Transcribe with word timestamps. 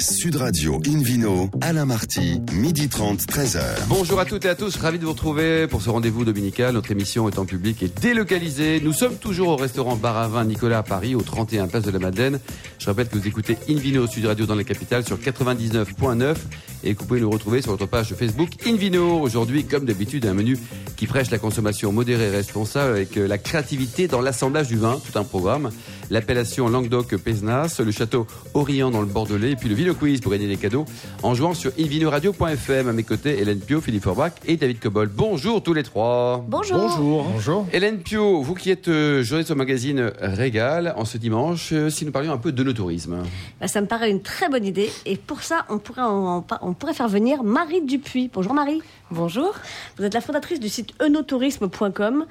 Sud 0.00 0.36
Radio 0.36 0.80
Invino, 0.86 1.50
Alain 1.60 1.84
Marty, 1.84 2.40
midi 2.52 2.88
30, 2.88 3.20
13h. 3.22 3.60
Bonjour 3.88 4.20
à 4.20 4.24
toutes 4.24 4.44
et 4.44 4.48
à 4.48 4.54
tous, 4.54 4.76
ravi 4.76 4.98
de 5.00 5.04
vous 5.04 5.10
retrouver 5.10 5.66
pour 5.66 5.82
ce 5.82 5.90
rendez-vous 5.90 6.24
dominical. 6.24 6.74
Notre 6.74 6.92
émission 6.92 7.28
est 7.28 7.38
en 7.38 7.44
public 7.44 7.82
et 7.82 7.88
délocalisée. 7.88 8.80
Nous 8.80 8.92
sommes 8.92 9.16
toujours 9.16 9.48
au 9.48 9.56
restaurant 9.56 9.96
Bar 9.96 10.16
à 10.16 10.28
Vin 10.28 10.44
Nicolas 10.44 10.78
à 10.78 10.82
Paris, 10.84 11.16
au 11.16 11.22
31 11.22 11.66
Place 11.66 11.82
de 11.82 11.90
la 11.90 11.98
Madeleine. 11.98 12.38
Je 12.78 12.86
rappelle 12.86 13.08
que 13.08 13.18
vous 13.18 13.26
écoutez 13.26 13.58
Invino 13.68 14.06
Sud 14.06 14.26
Radio 14.26 14.46
dans 14.46 14.54
la 14.54 14.62
capitale 14.62 15.04
sur 15.04 15.18
99.9 15.18 16.36
et 16.84 16.94
que 16.94 17.00
vous 17.00 17.06
pouvez 17.06 17.20
nous 17.20 17.30
retrouver 17.30 17.62
sur 17.62 17.70
notre 17.72 17.86
page 17.86 18.14
Facebook 18.14 18.50
Invino. 18.66 19.20
Aujourd'hui, 19.20 19.64
comme 19.64 19.84
d'habitude, 19.84 20.26
un 20.26 20.34
menu 20.34 20.58
qui 20.96 21.06
prêche 21.06 21.30
la 21.30 21.38
consommation 21.38 21.92
modérée 21.92 22.26
et 22.26 22.30
responsable 22.30 22.90
avec 22.92 23.16
euh, 23.16 23.26
la 23.28 23.38
créativité 23.38 24.08
dans 24.08 24.20
l'assemblage 24.20 24.68
du 24.68 24.76
vin, 24.76 24.98
tout 25.10 25.18
un 25.18 25.24
programme. 25.24 25.70
L'appellation 26.10 26.68
Languedoc-Pézenas, 26.70 27.80
le 27.84 27.90
château 27.92 28.26
Orient 28.54 28.90
dans 28.90 29.00
le 29.00 29.06
Bordelais 29.06 29.50
et 29.52 29.56
puis 29.56 29.68
le 29.68 29.74
Vino 29.74 29.94
Quiz 29.94 30.20
pour 30.22 30.32
gagner 30.32 30.48
des 30.48 30.56
cadeaux 30.56 30.86
en 31.22 31.34
jouant 31.34 31.52
sur 31.54 31.70
invinoradio.fm. 31.78 32.88
À 32.88 32.92
mes 32.92 33.02
côtés, 33.02 33.38
Hélène 33.40 33.58
Pio, 33.60 33.80
Philippe 33.80 34.04
Forbach 34.04 34.32
et 34.46 34.56
David 34.56 34.80
Cobol. 34.80 35.08
Bonjour 35.14 35.62
tous 35.62 35.74
les 35.74 35.82
trois. 35.82 36.44
Bonjour. 36.48 36.78
Bonjour. 36.78 37.24
Bonjour. 37.24 37.66
Hélène 37.72 37.98
Pio, 37.98 38.40
vous 38.42 38.54
qui 38.54 38.70
êtes 38.70 38.88
euh, 38.88 39.22
journaliste 39.22 39.50
au 39.50 39.54
magazine 39.54 40.10
Régal 40.20 40.94
en 40.96 41.04
ce 41.04 41.18
dimanche, 41.18 41.70
euh, 41.72 41.90
si 41.90 42.06
nous 42.06 42.12
parlions 42.12 42.32
un 42.32 42.38
peu 42.38 42.52
de 42.52 42.72
tourisme. 42.72 43.22
Bah, 43.60 43.68
ça 43.68 43.80
me 43.80 43.86
paraît 43.86 44.10
une 44.10 44.22
très 44.22 44.48
bonne 44.48 44.64
idée 44.64 44.90
et 45.06 45.16
pour 45.16 45.42
ça, 45.42 45.64
on 45.68 45.78
pourrait, 45.78 46.02
en- 46.02 46.44
on 46.68 46.74
pourrait 46.74 46.94
faire 46.94 47.08
venir 47.08 47.42
Marie 47.42 47.80
Dupuis. 47.80 48.30
Bonjour 48.32 48.52
Marie. 48.52 48.82
Bonjour. 49.10 49.54
Vous 49.96 50.04
êtes 50.04 50.14
la 50.14 50.20
fondatrice 50.20 50.60
du 50.60 50.68
site 50.68 50.92
enotourisme.com. 51.02 52.26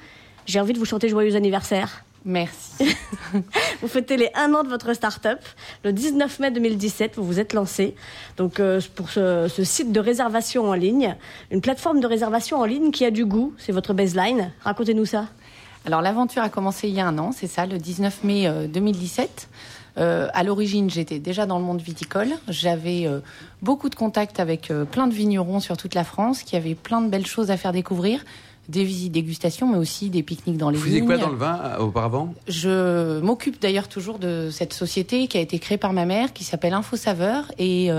J'ai 0.46 0.60
envie 0.60 0.72
de 0.72 0.78
vous 0.78 0.84
chanter 0.84 1.08
joyeux 1.08 1.34
anniversaire. 1.34 2.04
Merci. 2.24 2.84
Vous 3.80 3.88
fêtez 3.88 4.16
les 4.16 4.28
1 4.34 4.52
an 4.52 4.64
de 4.64 4.68
votre 4.68 4.92
start-up. 4.92 5.38
Le 5.84 5.92
19 5.92 6.40
mai 6.40 6.50
2017, 6.50 7.14
vous 7.16 7.24
vous 7.24 7.38
êtes 7.38 7.52
lancé. 7.52 7.94
Donc, 8.36 8.58
euh, 8.58 8.80
pour 8.96 9.08
ce, 9.08 9.46
ce 9.48 9.64
site 9.64 9.92
de 9.92 10.00
réservation 10.00 10.68
en 10.68 10.74
ligne, 10.74 11.16
une 11.50 11.60
plateforme 11.60 12.00
de 12.00 12.06
réservation 12.06 12.58
en 12.58 12.64
ligne 12.64 12.90
qui 12.90 13.04
a 13.04 13.10
du 13.10 13.24
goût. 13.24 13.54
C'est 13.56 13.72
votre 13.72 13.94
baseline. 13.94 14.52
Racontez-nous 14.64 15.06
ça. 15.06 15.26
Alors 15.84 16.02
l'aventure 16.02 16.42
a 16.42 16.48
commencé 16.48 16.88
il 16.88 16.94
y 16.94 17.00
a 17.00 17.06
un 17.06 17.16
an, 17.18 17.32
c'est 17.32 17.46
ça, 17.46 17.64
le 17.64 17.78
19 17.78 18.24
mai 18.24 18.46
euh, 18.46 18.66
2017. 18.66 19.48
Euh, 19.98 20.28
à 20.32 20.44
l'origine, 20.44 20.90
j'étais 20.90 21.18
déjà 21.18 21.46
dans 21.46 21.58
le 21.58 21.64
monde 21.64 21.80
viticole. 21.80 22.28
J'avais 22.48 23.06
euh, 23.06 23.20
beaucoup 23.62 23.88
de 23.88 23.94
contacts 23.94 24.40
avec 24.40 24.70
euh, 24.70 24.84
plein 24.84 25.06
de 25.06 25.14
vignerons 25.14 25.60
sur 25.60 25.76
toute 25.76 25.94
la 25.94 26.04
France 26.04 26.42
qui 26.42 26.56
avaient 26.56 26.74
plein 26.74 27.00
de 27.00 27.08
belles 27.08 27.26
choses 27.26 27.50
à 27.50 27.56
faire 27.56 27.72
découvrir, 27.72 28.24
des 28.68 28.84
visites 28.84 29.12
dégustation, 29.12 29.66
mais 29.66 29.78
aussi 29.78 30.10
des 30.10 30.22
pique-niques 30.22 30.58
dans 30.58 30.70
les 30.70 30.76
Vous 30.76 30.84
faisiez 30.84 31.00
vignes. 31.00 31.06
quoi 31.06 31.18
dans 31.18 31.30
le 31.30 31.36
vin 31.36 31.78
auparavant? 31.78 32.34
Je 32.46 33.20
m'occupe 33.20 33.60
d'ailleurs 33.60 33.88
toujours 33.88 34.18
de 34.18 34.50
cette 34.52 34.72
société 34.72 35.26
qui 35.26 35.38
a 35.38 35.40
été 35.40 35.58
créée 35.58 35.78
par 35.78 35.92
ma 35.92 36.04
mère, 36.04 36.32
qui 36.32 36.44
s'appelle 36.44 36.74
Info 36.74 36.96
Saveur 36.96 37.50
et 37.58 37.90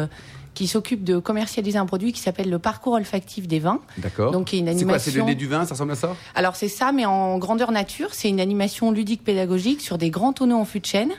qui 0.53 0.67
s'occupe 0.67 1.03
de 1.03 1.19
commercialiser 1.19 1.77
un 1.77 1.85
produit 1.85 2.11
qui 2.11 2.19
s'appelle 2.21 2.49
le 2.49 2.59
parcours 2.59 2.93
olfactif 2.93 3.47
des 3.47 3.59
vins. 3.59 3.79
D'accord. 3.97 4.31
Donc, 4.31 4.51
une 4.53 4.67
C'est 4.77 4.85
quoi 4.85 4.99
C'est 4.99 5.11
le 5.11 5.21
animation- 5.21 5.25
nez 5.25 5.35
du 5.35 5.47
vin 5.47 5.65
Ça 5.65 5.73
ressemble 5.75 5.91
à 5.93 5.95
ça? 5.95 6.15
Alors 6.35 6.55
c'est 6.55 6.67
ça, 6.67 6.91
mais 6.91 7.05
en 7.05 7.37
grandeur 7.37 7.71
nature. 7.71 8.09
C'est 8.13 8.29
une 8.29 8.39
animation 8.41 8.91
ludique 8.91 9.23
pédagogique 9.23 9.81
sur 9.81 9.97
des 9.97 10.09
grands 10.09 10.33
tonneaux 10.33 10.57
en 10.57 10.65
fût 10.65 10.79
de 10.79 10.85
chêne, 10.85 11.11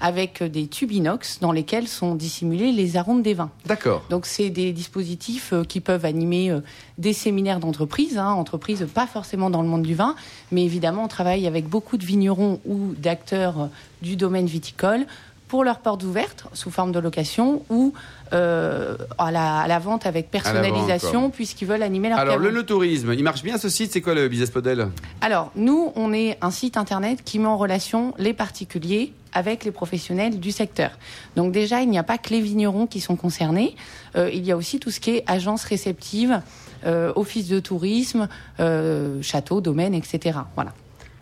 avec 0.00 0.42
euh, 0.42 0.48
des 0.48 0.66
tubes 0.66 0.92
inox 0.92 1.40
dans 1.40 1.52
lesquels 1.52 1.88
sont 1.88 2.14
dissimulés 2.14 2.72
les 2.72 2.96
arômes 2.96 3.22
des 3.22 3.34
vins. 3.34 3.50
D'accord. 3.66 4.04
Donc 4.10 4.26
c'est 4.26 4.50
des 4.50 4.72
dispositifs 4.72 5.52
euh, 5.52 5.64
qui 5.64 5.80
peuvent 5.80 6.04
animer 6.04 6.50
euh, 6.50 6.60
des 6.98 7.12
séminaires 7.12 7.60
d'entreprise, 7.60 8.16
hein, 8.18 8.30
entreprises 8.30 8.86
pas 8.94 9.06
forcément 9.06 9.50
dans 9.50 9.62
le 9.62 9.68
monde 9.68 9.82
du 9.82 9.94
vin, 9.94 10.14
mais 10.52 10.64
évidemment 10.64 11.04
on 11.04 11.08
travaille 11.08 11.46
avec 11.46 11.68
beaucoup 11.68 11.96
de 11.98 12.04
vignerons 12.04 12.60
ou 12.66 12.94
d'acteurs 12.96 13.68
du 14.02 14.16
domaine 14.16 14.46
viticole 14.46 15.06
pour 15.48 15.64
leurs 15.64 15.78
portes 15.78 16.02
ouvertes 16.02 16.46
sous 16.52 16.70
forme 16.70 16.92
de 16.92 16.98
location 16.98 17.62
ou 17.70 17.94
euh, 18.32 18.96
à, 19.18 19.30
la, 19.30 19.60
à 19.60 19.68
la 19.68 19.78
vente 19.78 20.04
avec 20.06 20.30
personnalisation 20.30 21.30
puisqu'ils 21.30 21.66
veulent 21.68 21.82
animer 21.82 22.08
leur 22.08 22.18
Alors, 22.18 22.34
caveau. 22.34 22.48
le 22.50 22.62
tourisme, 22.64 23.12
il 23.12 23.22
marche 23.22 23.42
bien 23.42 23.56
ce 23.58 23.68
site 23.68 23.92
C'est 23.92 24.00
quoi 24.00 24.14
le 24.14 24.28
business 24.28 24.54
model? 24.54 24.88
Alors, 25.20 25.52
nous, 25.54 25.92
on 25.94 26.12
est 26.12 26.36
un 26.40 26.50
site 26.50 26.76
internet 26.76 27.20
qui 27.24 27.38
met 27.38 27.46
en 27.46 27.56
relation 27.56 28.14
les 28.18 28.32
particuliers 28.32 29.12
avec 29.32 29.64
les 29.64 29.70
professionnels 29.70 30.40
du 30.40 30.50
secteur. 30.50 30.90
Donc 31.36 31.52
déjà, 31.52 31.82
il 31.82 31.90
n'y 31.90 31.98
a 31.98 32.02
pas 32.02 32.18
que 32.18 32.30
les 32.30 32.40
vignerons 32.40 32.86
qui 32.86 33.00
sont 33.00 33.16
concernés. 33.16 33.76
Euh, 34.16 34.30
il 34.32 34.44
y 34.46 34.50
a 34.50 34.56
aussi 34.56 34.80
tout 34.80 34.90
ce 34.90 34.98
qui 34.98 35.10
est 35.10 35.24
agence 35.26 35.62
réceptive, 35.64 36.40
euh, 36.86 37.12
office 37.16 37.46
de 37.48 37.60
tourisme, 37.60 38.28
euh, 38.60 39.20
château, 39.22 39.60
domaine, 39.60 39.94
etc. 39.94 40.38
Voilà. 40.54 40.72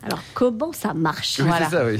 Alors, 0.05 0.19
comment 0.33 0.71
ça 0.71 0.93
marche 0.93 1.39
Oui, 1.39 1.47
Voilà. 1.47 1.65
c'est 1.69 1.75
ça, 1.75 1.85
oui. 1.85 1.99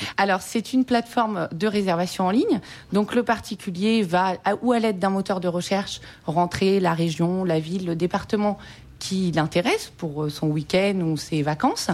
Alors, 0.18 0.42
c'est 0.42 0.72
une 0.72 0.84
plateforme 0.84 1.48
de 1.52 1.66
réservation 1.66 2.26
en 2.26 2.30
ligne. 2.30 2.60
Donc, 2.92 3.14
le 3.14 3.22
particulier 3.22 4.02
va, 4.02 4.34
à- 4.44 4.54
ou 4.62 4.72
à 4.72 4.78
l'aide 4.78 4.98
d'un 4.98 5.10
moteur 5.10 5.40
de 5.40 5.48
recherche, 5.48 6.00
rentrer 6.26 6.78
la 6.78 6.92
région, 6.94 7.44
la 7.44 7.58
ville, 7.58 7.86
le 7.86 7.96
département 7.96 8.58
qui 8.98 9.32
l'intéresse 9.32 9.92
pour 9.96 10.24
euh, 10.24 10.28
son 10.30 10.48
week-end 10.48 11.00
ou 11.02 11.16
ses 11.16 11.42
vacances. 11.42 11.88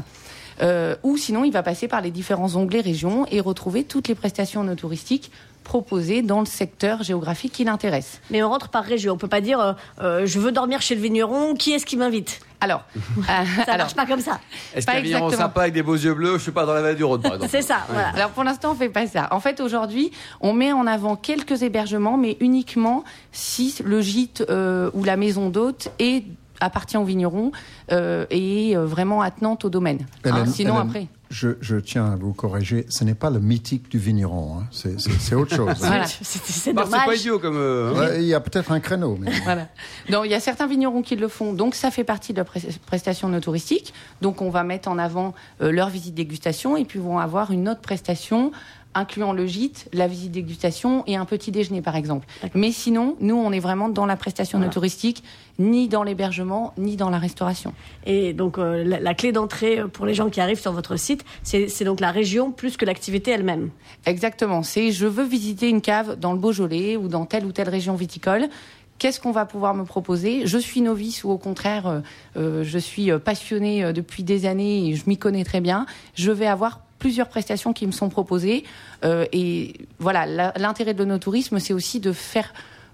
Euh, 0.62 0.96
ou 1.02 1.16
sinon, 1.16 1.44
il 1.44 1.52
va 1.52 1.62
passer 1.62 1.88
par 1.88 2.00
les 2.00 2.10
différents 2.10 2.56
onglets 2.56 2.80
régions 2.80 3.26
et 3.30 3.40
retrouver 3.40 3.84
toutes 3.84 4.08
les 4.08 4.14
prestations 4.14 4.62
no 4.64 4.74
touristiques 4.74 5.30
proposées 5.64 6.22
dans 6.22 6.40
le 6.40 6.46
secteur 6.46 7.02
géographique 7.02 7.52
qui 7.52 7.64
l'intéresse. 7.64 8.20
Mais 8.30 8.42
on 8.42 8.50
rentre 8.50 8.68
par 8.68 8.84
région. 8.84 9.14
On 9.14 9.16
peut 9.16 9.28
pas 9.28 9.40
dire 9.40 9.58
euh, 9.58 9.72
euh, 10.00 10.26
je 10.26 10.38
veux 10.38 10.52
dormir 10.52 10.80
chez 10.80 10.94
le 10.94 11.00
vigneron. 11.00 11.54
Qui 11.54 11.72
est-ce 11.72 11.86
qui 11.86 11.96
m'invite? 11.96 12.40
Alors, 12.60 12.84
euh, 12.96 13.22
Ça 13.24 13.72
alors, 13.72 13.78
marche 13.78 13.94
pas 13.94 14.06
comme 14.06 14.20
ça. 14.20 14.38
Est-ce 14.74 14.86
qu'un 14.86 15.00
vigneron 15.00 15.26
exactement. 15.26 15.48
sympa 15.48 15.62
avec 15.62 15.74
des 15.74 15.82
beaux 15.82 15.96
yeux 15.96 16.14
bleus 16.14 16.34
Je 16.38 16.44
suis 16.44 16.52
pas 16.52 16.64
dans 16.64 16.74
la 16.74 16.82
vallée 16.82 16.94
du 16.94 17.04
Rhône, 17.04 17.20
par 17.20 17.34
exemple. 17.34 17.50
C'est 17.50 17.62
ça. 17.62 17.78
Voilà. 17.88 18.08
Alors 18.10 18.30
pour 18.30 18.44
l'instant, 18.44 18.72
on 18.72 18.74
fait 18.74 18.88
pas 18.88 19.06
ça. 19.06 19.28
En 19.32 19.40
fait, 19.40 19.60
aujourd'hui, 19.60 20.12
on 20.40 20.52
met 20.52 20.72
en 20.72 20.86
avant 20.86 21.16
quelques 21.16 21.62
hébergements, 21.62 22.16
mais 22.16 22.36
uniquement 22.40 23.04
si 23.32 23.74
le 23.84 24.00
gîte 24.00 24.44
euh, 24.48 24.90
ou 24.94 25.04
la 25.04 25.16
maison 25.16 25.50
d'hôte 25.50 25.90
est 25.98 26.24
appartient 26.60 26.96
au 26.96 27.04
vigneron 27.04 27.52
euh, 27.92 28.26
et 28.30 28.70
est 28.70 28.76
euh, 28.76 28.86
vraiment 28.86 29.22
attenante 29.22 29.64
au 29.64 29.70
domaine. 29.70 30.06
Hein, 30.24 30.46
sinon, 30.46 30.74
Hélène, 30.74 30.86
après. 30.86 31.06
Je, 31.36 31.48
je 31.60 31.74
tiens 31.76 32.12
à 32.12 32.14
vous 32.14 32.32
corriger, 32.32 32.86
ce 32.88 33.02
n'est 33.02 33.14
pas 33.16 33.28
le 33.28 33.40
mythique 33.40 33.88
du 33.90 33.98
vigneron, 33.98 34.58
hein. 34.60 34.66
c'est 34.70 35.00
c'est- 35.00 35.18
c'est 35.18 35.34
autre 35.34 35.52
chose. 35.56 35.68
hein. 35.68 35.74
Voilà. 35.78 36.06
C'est 36.06 36.22
c'est 36.44 36.72
Bah, 36.72 36.86
pas 36.88 37.12
idiot 37.12 37.40
comme. 37.40 37.56
euh, 37.56 37.92
hein. 37.92 37.98
Ouais, 37.98 38.22
Il 38.22 38.26
y 38.28 38.34
a 38.34 38.38
peut-être 38.40 38.70
un 38.70 38.78
créneau, 38.78 39.16
mais 39.20 39.32
Voilà. 39.42 39.66
Donc 40.10 40.26
il 40.26 40.30
y 40.30 40.34
a 40.34 40.38
certains 40.40 40.68
vignerons 40.68 41.02
qui 41.02 41.16
le 41.16 41.26
font, 41.26 41.52
donc 41.52 41.74
ça 41.74 41.90
fait 41.90 42.04
partie 42.04 42.32
de 42.34 42.38
la 42.38 42.44
pres- 42.44 42.78
prestation 42.86 43.28
no 43.28 43.40
touristique. 43.40 43.92
Donc 44.20 44.42
on 44.42 44.50
va 44.50 44.62
mettre 44.62 44.88
en 44.88 44.96
avant 44.96 45.34
euh, 45.60 45.72
leur 45.72 45.88
visite 45.90 46.14
dégustation 46.14 46.76
et 46.76 46.84
puis 46.84 47.00
vont 47.00 47.18
avoir 47.18 47.50
une 47.50 47.68
autre 47.68 47.80
prestation 47.80 48.52
incluant 48.94 49.32
le 49.32 49.46
gîte, 49.46 49.88
la 49.92 50.06
visite 50.06 50.32
dégustation 50.32 51.04
et 51.06 51.16
un 51.16 51.24
petit 51.24 51.50
déjeuner 51.50 51.82
par 51.82 51.96
exemple. 51.96 52.26
Mais 52.54 52.72
sinon, 52.72 53.16
nous 53.20 53.36
on 53.36 53.52
est 53.52 53.60
vraiment 53.60 53.88
dans 53.88 54.06
la 54.06 54.16
prestation 54.16 54.58
no 54.58 54.68
touristique, 54.68 55.22
ni 55.58 55.88
dans 55.88 56.02
l'hébergement, 56.02 56.72
ni 56.78 56.96
dans 56.96 57.10
la 57.10 57.18
restauration. 57.18 57.74
Et 58.06 58.32
donc, 58.32 58.58
euh, 58.58 58.82
la, 58.82 58.98
la 58.98 59.14
clé 59.14 59.30
d'entrée 59.30 59.78
euh, 59.78 59.86
pour 59.86 60.04
les 60.04 60.14
gens 60.14 60.28
qui 60.28 60.40
arrivent 60.40 60.60
sur 60.60 60.72
votre 60.72 60.96
site, 60.96 61.24
c'est 61.42 61.84
donc 61.84 62.00
la 62.00 62.10
région 62.10 62.50
plus 62.50 62.76
que 62.76 62.84
l'activité 62.84 63.30
elle-même. 63.30 63.70
Exactement. 64.06 64.62
C'est 64.62 64.90
je 64.90 65.06
veux 65.06 65.24
visiter 65.24 65.68
une 65.68 65.80
cave 65.80 66.18
dans 66.18 66.32
le 66.32 66.38
Beaujolais 66.38 66.96
ou 66.96 67.08
dans 67.08 67.24
telle 67.24 67.44
ou 67.44 67.52
telle 67.52 67.68
région 67.68 67.94
viticole. 67.94 68.48
Qu'est-ce 68.98 69.20
qu'on 69.20 69.32
va 69.32 69.44
pouvoir 69.44 69.74
me 69.74 69.84
proposer? 69.84 70.46
Je 70.46 70.56
suis 70.56 70.80
novice 70.80 71.24
ou 71.24 71.30
au 71.30 71.38
contraire, 71.38 72.02
euh, 72.36 72.62
je 72.62 72.78
suis 72.78 73.10
passionnée 73.18 73.92
depuis 73.92 74.22
des 74.22 74.46
années 74.46 74.88
et 74.88 74.94
je 74.94 75.04
m'y 75.08 75.18
connais 75.18 75.44
très 75.44 75.60
bien. 75.60 75.84
Je 76.14 76.30
vais 76.30 76.46
avoir 76.46 76.80
plusieurs 77.04 77.28
prestations 77.28 77.74
qui 77.74 77.86
me 77.86 77.92
sont 77.92 78.08
proposées. 78.08 78.64
Euh, 79.04 79.26
et 79.30 79.74
voilà, 79.98 80.24
l'intérêt 80.56 80.94
de 80.94 81.00
l'onotourisme, 81.00 81.58
c'est 81.58 81.74
aussi 81.74 82.00
de 82.00 82.12
faire 82.12 82.50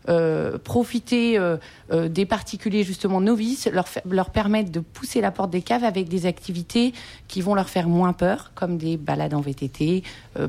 euh, 0.09 0.59
profiter 0.59 1.39
euh, 1.39 1.59
euh, 1.93 2.09
des 2.09 2.27
particuliers 2.27 2.83
justement 2.83 3.21
novices, 3.21 3.69
leur, 3.71 4.31
permettre 4.31 4.73
de 4.73 4.81
pousser 4.81 5.21
la 5.21 5.31
porte 5.31 5.51
des 5.51 5.63
caves 5.63 5.85
avec 5.85 6.09
des 6.09 6.27
activités 6.27 6.93
qui 7.29 7.41
vont 7.41 7.55
leur 7.55 7.69
faire 7.69 7.87
moins 7.87 8.13
peur, 8.13 8.51
comme 8.57 8.79
des 8.79 8.97
balades 8.97 9.33
en 9.33 9.41
VTT, 9.41 10.03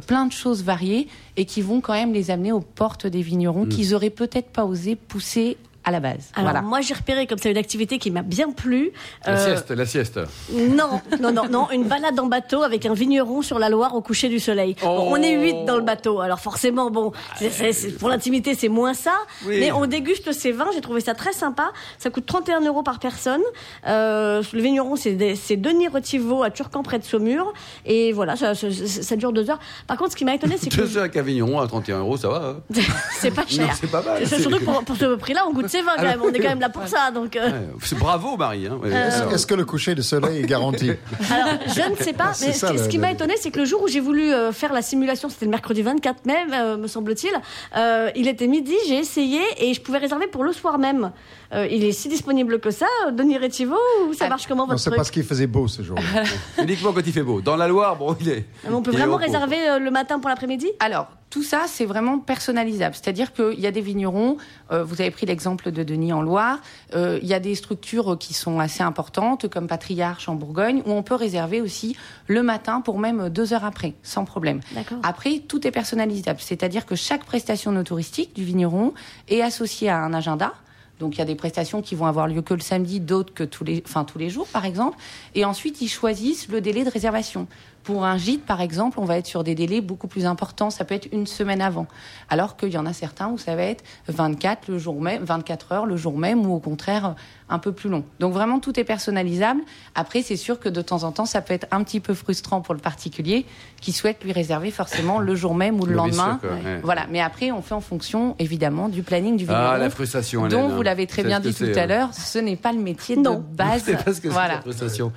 plein 0.08 0.26
de 0.26 0.32
choses 0.32 0.64
variées 0.64 1.08
et 1.38 1.46
qui 1.46 1.62
vont 1.62 1.82
quand 1.82 1.94
même 1.94 2.14
les 2.14 2.32
amener 2.32 2.52
aux 2.52 2.62
portes 2.62 3.06
des 3.06 3.22
vignerons 3.22 3.68
qu'ils 3.68 3.94
auraient 3.94 4.10
peut-être 4.10 4.50
pas 4.50 4.66
osé 4.66 4.96
pousser 4.96 5.58
à 5.84 5.92
la 5.92 6.00
base. 6.00 6.30
Alors, 6.36 6.52
voilà. 6.52 6.62
moi, 6.62 6.82
j'ai 6.82 6.94
repéré 6.94 7.26
comme 7.28 7.38
c'est 7.40 7.50
une 7.52 7.58
activité 7.58 7.98
qui 7.98 8.12
m'a 8.12 8.22
bien 8.22 8.52
plu. 8.52 8.92
La 9.26 9.34
Euh, 9.34 9.46
sieste, 9.46 9.72
la 9.72 9.86
sieste. 9.86 10.20
Non, 10.54 11.02
non, 11.20 11.32
non, 11.32 11.48
non, 11.50 11.68
une 11.72 11.86
balade 11.86 12.20
en 12.20 12.28
bateau 12.28 12.62
avec 12.64 12.86
un 12.86 12.94
vigneron 12.94 13.42
sur 13.42 13.58
la 13.58 13.70
Loire 13.70 13.96
au 13.96 14.02
coucher 14.02 14.30
du 14.30 14.40
soleil. 14.40 14.76
Bon, 14.82 15.08
on 15.12 15.16
est 15.16 15.34
huit 15.36 15.66
dans 15.66 15.76
le 15.78 15.82
bateau, 15.82 16.20
alors 16.20 16.40
forcément, 16.40 16.92
bon, 16.92 17.12
c'est- 17.38 17.98
pour 17.98 18.10
l'intimité, 18.10 18.54
c'est 18.54 18.70
moins 18.70 18.94
ça. 18.94 19.14
Oui. 19.48 19.58
Mais 19.60 19.72
on 19.72 19.86
déguste 19.88 20.32
ces 20.34 20.52
vins, 20.52 20.68
j'ai 20.74 20.82
trouvé 20.82 21.02
ça 21.02 21.14
très 21.16 21.34
sympa. 21.34 21.72
Ça 21.98 22.10
coûte 22.10 22.26
31 22.26 22.62
euros 22.62 22.84
par 22.84 23.00
personne. 23.00 23.42
Euh, 23.88 24.44
le 24.54 24.62
vigneron, 24.62 24.96
c'est 24.96 25.16
Denis 25.58 25.88
Retiveau 25.88 26.44
à 26.44 26.52
Turcan 26.52 26.84
près 26.84 27.00
de 27.00 27.04
Saumur. 27.04 27.54
Et 27.86 28.12
voilà, 28.14 28.36
ça, 28.36 28.54
ça- 28.56 28.72
ça- 28.72 29.02
ça 29.02 29.16
dure 29.16 29.34
deux 29.34 29.50
heures. 29.50 29.60
Par 29.88 29.98
contre, 29.98 30.12
ce 30.12 30.16
qui 30.16 30.26
m'a 30.26 30.36
étonné, 30.36 30.58
c'est 30.60 30.70
que 30.70 30.76
Deux 30.78 30.98
heures 30.98 31.04
avec 31.04 31.18
un 31.18 31.22
vigneron 31.24 31.60
à 31.60 31.68
31 31.68 32.00
euros, 32.00 32.18
ça 32.18 32.30
va. 32.30 32.44
hein 32.46 32.56
c'est 33.14 33.32
pas 33.32 33.46
cher. 33.48 33.74
C'est 33.80 33.90
pas 33.90 34.02
mal. 34.04 34.28
Surtout 34.28 34.50
que 34.50 34.64
pour, 34.64 34.84
pour 34.84 34.96
ce 34.96 35.16
prix-là, 35.16 35.46
on 35.50 35.54
goûte 35.54 35.70
des 35.72 35.82
vins 35.82 35.96
quand 35.96 36.04
même. 36.04 36.22
On 36.24 36.32
est 36.32 36.40
quand 36.40 36.50
même 36.50 36.60
là 36.60 36.70
pour 36.70 36.88
ça. 36.88 37.12
Donc, 37.12 37.36
euh, 37.36 37.50
Ouais, 37.50 37.68
c'est 37.84 37.98
bravo 37.98 38.38
Marie. 38.38 38.68
hein. 38.68 38.80
Ouais, 38.82 38.90
Euh. 38.94 39.30
Est-ce 39.32 39.46
que 39.46 39.54
le 39.56 39.66
coucher 39.66 39.96
de 39.96 40.02
soleil 40.02 40.40
est 40.44 40.46
garanti 40.48 40.92
Alors, 41.32 41.60
je 41.68 41.90
ne 41.92 41.96
sais 41.96 42.14
pas, 42.14 42.34
C'est 42.34 42.48
mais 42.48 42.54
ça, 42.54 42.68
ce, 42.70 42.74
le- 42.74 42.80
ce 42.80 42.88
qui 42.90 42.98
m'a 42.98 43.12
étonné, 43.12 43.36
c'est 43.40 43.52
que 43.52 43.60
le 43.60 43.66
jour 43.66 43.82
où 43.84 43.88
j'ai 43.88 44.00
voulu 44.00 44.32
euh, 44.34 44.52
faire 44.52 44.74
la 44.74 44.82
simulation, 44.82 45.30
c'était 45.30 45.46
le 45.46 45.52
mercredi 45.52 45.82
24 45.82 46.26
mai, 46.26 46.36
euh, 46.54 46.78
me 46.78 46.88
semble-t-il, 46.88 47.32
euh, 47.78 48.10
il 48.16 48.28
était 48.28 48.48
midi, 48.48 48.76
j'ai 48.88 48.98
essayé 49.00 49.42
et 49.60 49.74
je 49.74 49.82
pouvais 49.82 49.98
réserver 50.00 50.28
pour 50.28 50.44
le 50.44 50.54
soir 50.54 50.78
même. 50.78 51.12
Euh, 51.54 51.68
il 51.70 51.84
est 51.84 51.92
si 51.92 52.08
disponible 52.08 52.60
que 52.60 52.72
ça, 52.72 52.88
Denis 53.12 53.38
Rétivo, 53.38 53.76
ou 54.08 54.14
ça 54.14 54.26
Ah, 54.26 54.30
marche 54.30 54.48
comment 54.48 54.64
Non, 54.64 54.70
votre 54.70 54.80
c'est 54.80 54.90
truc 54.90 54.98
parce 54.98 55.12
qu'il 55.12 55.24
faisait 55.24 55.48
beau 55.48 55.68
ce 55.68 55.82
jour-là. 55.82 56.24
Uniquement 56.64 56.94
quand 56.94 57.02
il 57.06 57.12
fait 57.14 57.24
beau. 57.24 57.42
Dans 57.42 57.56
la 57.56 57.68
Loire, 57.68 57.96
bon, 57.98 58.16
il 58.22 58.30
est. 58.30 58.46
Mais 58.64 58.74
On 58.74 58.82
peut 58.82 58.92
vraiment 58.92 59.18
réserver 59.18 59.70
euh, 59.70 59.80
le 59.80 59.92
matin 59.92 60.20
pour 60.20 60.30
l'après-midi? 60.30 60.68
Alors, 60.80 61.08
tout 61.30 61.44
ça, 61.44 61.64
c'est 61.68 61.86
vraiment 61.86 62.20
personnalisable. 62.20 62.94
C'est-à-dire 62.94 63.34
qu'il 63.34 63.60
y 63.60 63.66
a 63.66 63.72
des 63.72 63.82
vignerons, 63.82 64.38
euh, 64.72 64.84
vous 64.84 65.02
avez 65.02 65.12
pris 65.12 65.26
l'exemple 65.26 65.72
de 65.72 65.84
Denis 65.84 66.12
en 66.14 66.22
Loire, 66.22 66.60
euh, 66.94 67.20
il 67.22 67.28
y 67.28 67.34
a 67.34 67.40
des 67.40 67.56
structures 67.56 68.18
qui 68.18 68.34
sont 68.34 68.60
assez 68.60 68.84
importantes, 68.84 69.48
comme 69.48 69.68
Patriarche 69.68 70.28
en 70.30 70.36
Bourgogne, 70.36 70.84
où 70.86 70.92
on 70.92 71.04
peut 71.04 71.16
réserver 71.16 71.62
aussi 71.62 71.96
le 72.28 72.44
matin 72.44 72.82
pour 72.82 73.00
même 73.00 73.30
deux 73.30 73.54
heures 73.54 73.66
après, 73.66 73.94
sans 74.04 74.26
problème. 74.26 74.60
D'accord. 74.74 74.98
Après, 75.04 75.40
tout 75.40 75.66
est 75.66 75.72
personnalisable. 75.72 76.40
C'est-à-dire 76.42 76.86
que 76.86 76.96
chaque 76.96 77.24
prestation 77.24 77.72
no 77.72 77.84
touristique 77.84 78.36
du 78.36 78.44
vigneron 78.44 78.94
est 79.30 79.42
associée 79.42 79.90
à 79.90 80.00
un 80.00 80.14
agenda. 80.14 80.54
Donc 81.02 81.16
il 81.16 81.18
y 81.18 81.22
a 81.22 81.26
des 81.26 81.36
prestations 81.36 81.82
qui 81.82 81.96
vont 81.96 82.06
avoir 82.06 82.28
lieu 82.28 82.44
que 82.44 82.54
le 82.54 82.60
samedi, 82.60 83.00
d'autres 83.00 83.34
que 83.34 83.44
tous 83.44 83.64
les, 83.64 83.82
tous 83.82 84.18
les 84.20 84.30
jours, 84.30 84.48
par 84.48 84.66
exemple. 84.66 84.98
Et 85.34 85.44
ensuite, 85.46 85.82
ils 85.82 85.88
choisissent 85.88 86.48
le 86.48 86.62
délai 86.62 86.84
de 86.84 86.92
réservation. 86.92 87.48
Pour 87.84 88.06
un 88.06 88.18
gîte, 88.18 88.46
par 88.46 88.62
exemple, 88.62 89.00
on 89.00 89.06
va 89.06 89.18
être 89.18 89.26
sur 89.28 89.44
des 89.44 89.56
délais 89.56 89.82
beaucoup 89.82 90.08
plus 90.08 90.26
importants. 90.26 90.70
Ça 90.70 90.86
peut 90.86 90.96
être 90.96 91.08
une 91.12 91.26
semaine 91.28 91.62
avant. 91.62 91.88
Alors 92.30 92.56
qu'il 92.58 92.70
y 92.70 92.78
en 92.78 92.86
a 92.86 92.94
certains 92.94 93.30
où 93.30 93.38
ça 93.38 93.56
va 93.56 93.64
être 93.64 93.84
24 94.08 94.68
le 94.70 94.78
jour 94.78 95.02
même, 95.02 95.24
24 95.24 95.72
heures 95.72 95.86
le 95.86 95.98
jour 95.98 96.18
même, 96.18 96.46
ou 96.46 96.54
au 96.54 96.60
contraire 96.60 97.16
un 97.50 97.60
peu 97.60 97.72
plus 97.74 97.90
long. 97.90 98.04
Donc 98.20 98.34
vraiment, 98.34 98.60
tout 98.60 98.80
est 98.80 98.84
personnalisable. 98.86 99.62
Après, 99.94 100.22
c'est 100.22 100.38
sûr 100.38 100.60
que 100.60 100.70
de 100.70 100.82
temps 100.82 101.04
en 101.04 101.12
temps, 101.12 101.26
ça 101.26 101.42
peut 101.42 101.54
être 101.54 101.68
un 101.72 101.84
petit 101.84 102.00
peu 102.00 102.14
frustrant 102.14 102.62
pour 102.62 102.74
le 102.74 102.80
particulier 102.80 103.46
qui 103.82 103.92
souhaite 103.92 104.24
lui 104.24 104.32
réserver 104.32 104.72
forcément 104.72 105.20
le 105.20 105.36
jour 105.36 105.54
même 105.54 105.80
ou 105.82 105.86
le 105.86 105.94
lendemain. 105.94 106.40
sûr, 106.42 106.50
quoi, 106.50 106.58
ouais. 106.58 106.80
Voilà. 106.84 107.08
Mais 107.10 107.20
après, 107.20 107.52
on 107.52 107.62
fait 107.62 107.74
en 107.74 107.82
fonction, 107.82 108.36
évidemment, 108.40 108.88
du 108.90 109.04
planning 109.04 109.36
du 109.36 109.44
vigneron. 109.46 109.72
Ah, 109.74 109.78
la 109.78 109.90
frustration, 109.90 110.46
Hélène, 110.46 110.62
dont 110.62 110.70
vous 110.70 110.82
l'avez 110.82 111.08
très 111.08 111.24
bien 111.24 111.42
ce 111.42 111.50
dit 111.50 111.54
tout 111.54 111.78
à 111.78 111.86
l'heure, 111.88 112.14
ce 112.14 112.40
n'est 112.40 112.56
pas 112.56 112.72
le 112.72 112.80
métier 112.80 113.18
Non. 113.18 113.36
de 113.36 113.56
base. 113.56 113.82
C'est 113.86 113.94
parce 114.04 114.20
que 114.20 114.28
c'est 114.30 114.34
voilà. 114.34 114.56
la 114.56 114.62
frustration. 114.62 115.12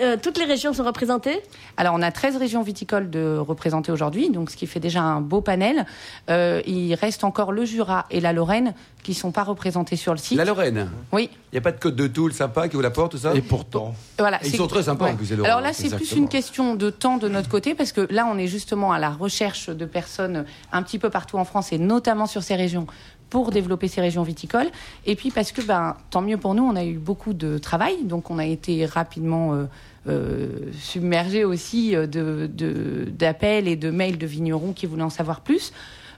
Euh, 0.00 0.16
Toutes 0.20 0.38
les 0.38 0.44
régions 0.44 0.72
sont 0.72 0.84
représentées? 0.84 1.40
Alors, 1.82 1.96
on 1.98 2.02
a 2.02 2.12
13 2.12 2.36
régions 2.36 2.62
viticoles 2.62 3.10
de 3.10 3.36
représentées 3.38 3.90
aujourd'hui, 3.90 4.30
donc 4.30 4.50
ce 4.52 4.56
qui 4.56 4.68
fait 4.68 4.78
déjà 4.78 5.02
un 5.02 5.20
beau 5.20 5.40
panel. 5.40 5.84
Euh, 6.30 6.62
il 6.64 6.94
reste 6.94 7.24
encore 7.24 7.50
le 7.50 7.64
Jura 7.64 8.06
et 8.12 8.20
la 8.20 8.32
Lorraine 8.32 8.72
qui 9.02 9.14
sont 9.14 9.32
pas 9.32 9.42
représentés 9.42 9.96
sur 9.96 10.12
le 10.12 10.18
site. 10.18 10.38
La 10.38 10.44
Lorraine. 10.44 10.88
Oui. 11.10 11.28
Il 11.50 11.54
n'y 11.56 11.58
a 11.58 11.60
pas 11.60 11.72
de 11.72 11.80
côte 11.80 11.96
de 11.96 12.06
Toul 12.06 12.32
sympa 12.34 12.68
qui 12.68 12.76
vous 12.76 12.82
l'apporte, 12.82 13.10
tout 13.10 13.18
ça 13.18 13.34
Et 13.34 13.40
pourtant, 13.40 13.96
Voilà, 14.16 14.38
Ils 14.44 14.52
c'est- 14.52 14.58
sont 14.58 14.68
très 14.68 14.84
sympas, 14.84 15.10
en 15.10 15.16
plus, 15.16 15.28
les. 15.32 15.44
Alors 15.44 15.60
là, 15.60 15.72
c'est 15.72 15.92
plus 15.92 16.12
une 16.12 16.28
question 16.28 16.76
de 16.76 16.88
temps 16.88 17.18
de 17.18 17.28
notre 17.28 17.48
côté, 17.48 17.74
parce 17.74 17.90
que 17.90 18.06
là, 18.12 18.28
on 18.32 18.38
est 18.38 18.46
justement 18.46 18.92
à 18.92 19.00
la 19.00 19.10
recherche 19.10 19.68
de 19.68 19.84
personnes 19.84 20.44
un 20.70 20.84
petit 20.84 21.00
peu 21.00 21.10
partout 21.10 21.36
en 21.36 21.44
France, 21.44 21.72
et 21.72 21.78
notamment 21.78 22.26
sur 22.26 22.44
ces 22.44 22.54
régions, 22.54 22.86
pour 23.28 23.50
développer 23.50 23.88
ces 23.88 24.00
régions 24.00 24.22
viticoles. 24.22 24.68
Et 25.04 25.16
puis 25.16 25.32
parce 25.32 25.50
que, 25.50 25.62
ben, 25.62 25.96
tant 26.10 26.20
mieux 26.22 26.36
pour 26.36 26.54
nous, 26.54 26.62
on 26.62 26.76
a 26.76 26.84
eu 26.84 26.98
beaucoup 26.98 27.32
de 27.32 27.58
travail, 27.58 28.04
donc 28.04 28.30
on 28.30 28.38
a 28.38 28.44
été 28.46 28.86
rapidement 28.86 29.54
euh, 29.54 29.64
euh, 30.08 30.48
submergé 30.78 31.44
aussi 31.44 31.94
euh, 31.94 32.06
de- 32.06 32.48
de- 32.52 33.06
d'appels 33.10 33.68
et 33.68 33.76
de 33.76 33.90
mails 33.90 34.18
de 34.18 34.26
vignerons 34.26 34.72
qui 34.72 34.86
voulaient 34.86 35.02
en 35.02 35.10
savoir 35.10 35.40
plus. 35.42 35.72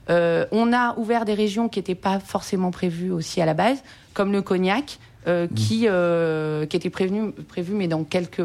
Euh, 0.09 0.45
on 0.51 0.71
a 0.73 0.95
ouvert 0.97 1.25
des 1.25 1.33
régions 1.33 1.69
qui 1.69 1.79
n'étaient 1.79 1.95
pas 1.95 2.19
forcément 2.19 2.71
prévues 2.71 3.11
aussi 3.11 3.41
à 3.41 3.45
la 3.45 3.53
base, 3.53 3.83
comme 4.13 4.31
le 4.31 4.41
cognac, 4.41 4.99
euh, 5.27 5.47
qui, 5.55 5.85
euh, 5.87 6.65
qui 6.65 6.77
était 6.77 6.89
prévenu, 6.89 7.31
prévu, 7.47 7.73
mais 7.73 7.87
dans 7.87 8.03
quelques 8.03 8.41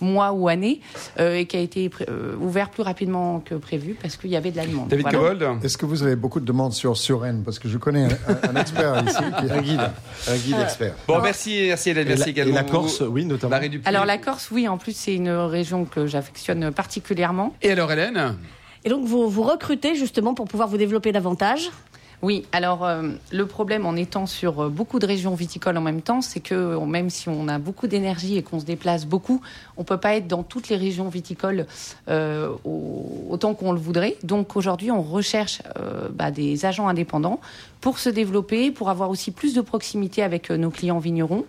mois 0.00 0.32
ou 0.32 0.48
années, 0.48 0.80
euh, 1.18 1.36
et 1.36 1.46
qui 1.46 1.56
a 1.56 1.60
été 1.60 1.90
euh, 2.08 2.34
ouvert 2.40 2.70
plus 2.70 2.82
rapidement 2.82 3.40
que 3.40 3.54
prévu 3.54 3.96
parce 4.00 4.16
qu'il 4.16 4.30
y 4.30 4.36
avait 4.36 4.50
de 4.50 4.56
la 4.56 4.66
demande. 4.66 4.88
David 4.88 5.06
Voilà. 5.12 5.56
Est-ce 5.62 5.76
que 5.78 5.86
vous 5.86 6.02
avez 6.02 6.16
beaucoup 6.16 6.40
de 6.40 6.44
demandes 6.44 6.72
sur 6.72 6.96
Suresnes 6.96 7.42
Parce 7.44 7.58
que 7.58 7.68
je 7.68 7.78
connais 7.78 8.04
un, 8.06 8.56
expert 8.56 9.04
ici. 9.06 9.16
qui- 9.16 9.50
un 9.52 9.60
guide, 9.62 9.90
un 10.28 10.36
guide 10.36 10.56
expert. 10.60 10.94
Bon, 11.08 11.20
merci, 11.20 11.64
merci 11.68 11.90
Hélène, 11.90 12.06
Et 12.06 12.10
merci 12.10 12.24
la, 12.24 12.30
également. 12.30 12.52
et 12.52 12.56
la 12.56 12.64
Corse, 12.64 13.02
oui, 13.06 13.24
notamment. 13.24 13.56
Alors 13.84 14.04
la 14.04 14.18
Corse, 14.18 14.50
oui, 14.50 14.68
en 14.68 14.78
plus 14.78 14.96
c'est 14.96 15.14
une 15.14 15.30
région 15.30 15.84
que 15.84 16.06
j'affectionne 16.06 16.70
particulièrement. 16.72 17.54
Et 17.62 17.70
alors 17.70 17.90
Hélène? 17.92 18.36
Et 18.84 18.88
donc, 18.88 19.06
vous, 19.06 19.28
vous 19.30 19.42
recrutez 19.44 19.94
justement 19.94 20.34
pour 20.34 20.46
pouvoir 20.48 20.68
vous 20.68 20.76
développer 20.76 21.12
davantage? 21.12 21.70
Oui, 22.22 22.46
alors 22.52 22.84
euh, 22.84 23.10
le 23.32 23.46
problème 23.46 23.84
en 23.84 23.96
étant 23.96 24.26
sur 24.26 24.60
euh, 24.62 24.68
beaucoup 24.68 25.00
de 25.00 25.06
régions 25.06 25.34
viticoles 25.34 25.76
en 25.76 25.80
même 25.80 26.02
temps, 26.02 26.20
c'est 26.20 26.38
que 26.38 26.76
même 26.84 27.10
si 27.10 27.28
on 27.28 27.48
a 27.48 27.58
beaucoup 27.58 27.88
d'énergie 27.88 28.36
et 28.36 28.42
qu'on 28.44 28.60
se 28.60 28.64
déplace 28.64 29.06
beaucoup, 29.06 29.40
on 29.76 29.82
peut 29.82 29.96
pas 29.96 30.14
être 30.14 30.28
dans 30.28 30.44
toutes 30.44 30.68
les 30.68 30.76
régions 30.76 31.08
viticoles 31.08 31.66
euh, 32.08 32.50
au- 32.64 33.26
autant 33.28 33.54
qu'on 33.54 33.72
le 33.72 33.80
voudrait. 33.80 34.16
Donc 34.22 34.54
aujourd'hui, 34.56 34.90
on 34.92 35.02
recherche 35.02 35.62
euh, 35.80 36.08
bah, 36.14 36.30
des 36.30 36.64
agents 36.64 36.86
indépendants 36.86 37.40
pour 37.80 37.98
se 37.98 38.08
développer, 38.08 38.70
pour 38.70 38.88
avoir 38.88 39.10
aussi 39.10 39.32
plus 39.32 39.52
de 39.54 39.60
proximité 39.60 40.22
avec 40.22 40.50
euh, 40.52 40.56
nos 40.56 40.70
clients 40.70 41.00
vignerons. 41.00 41.44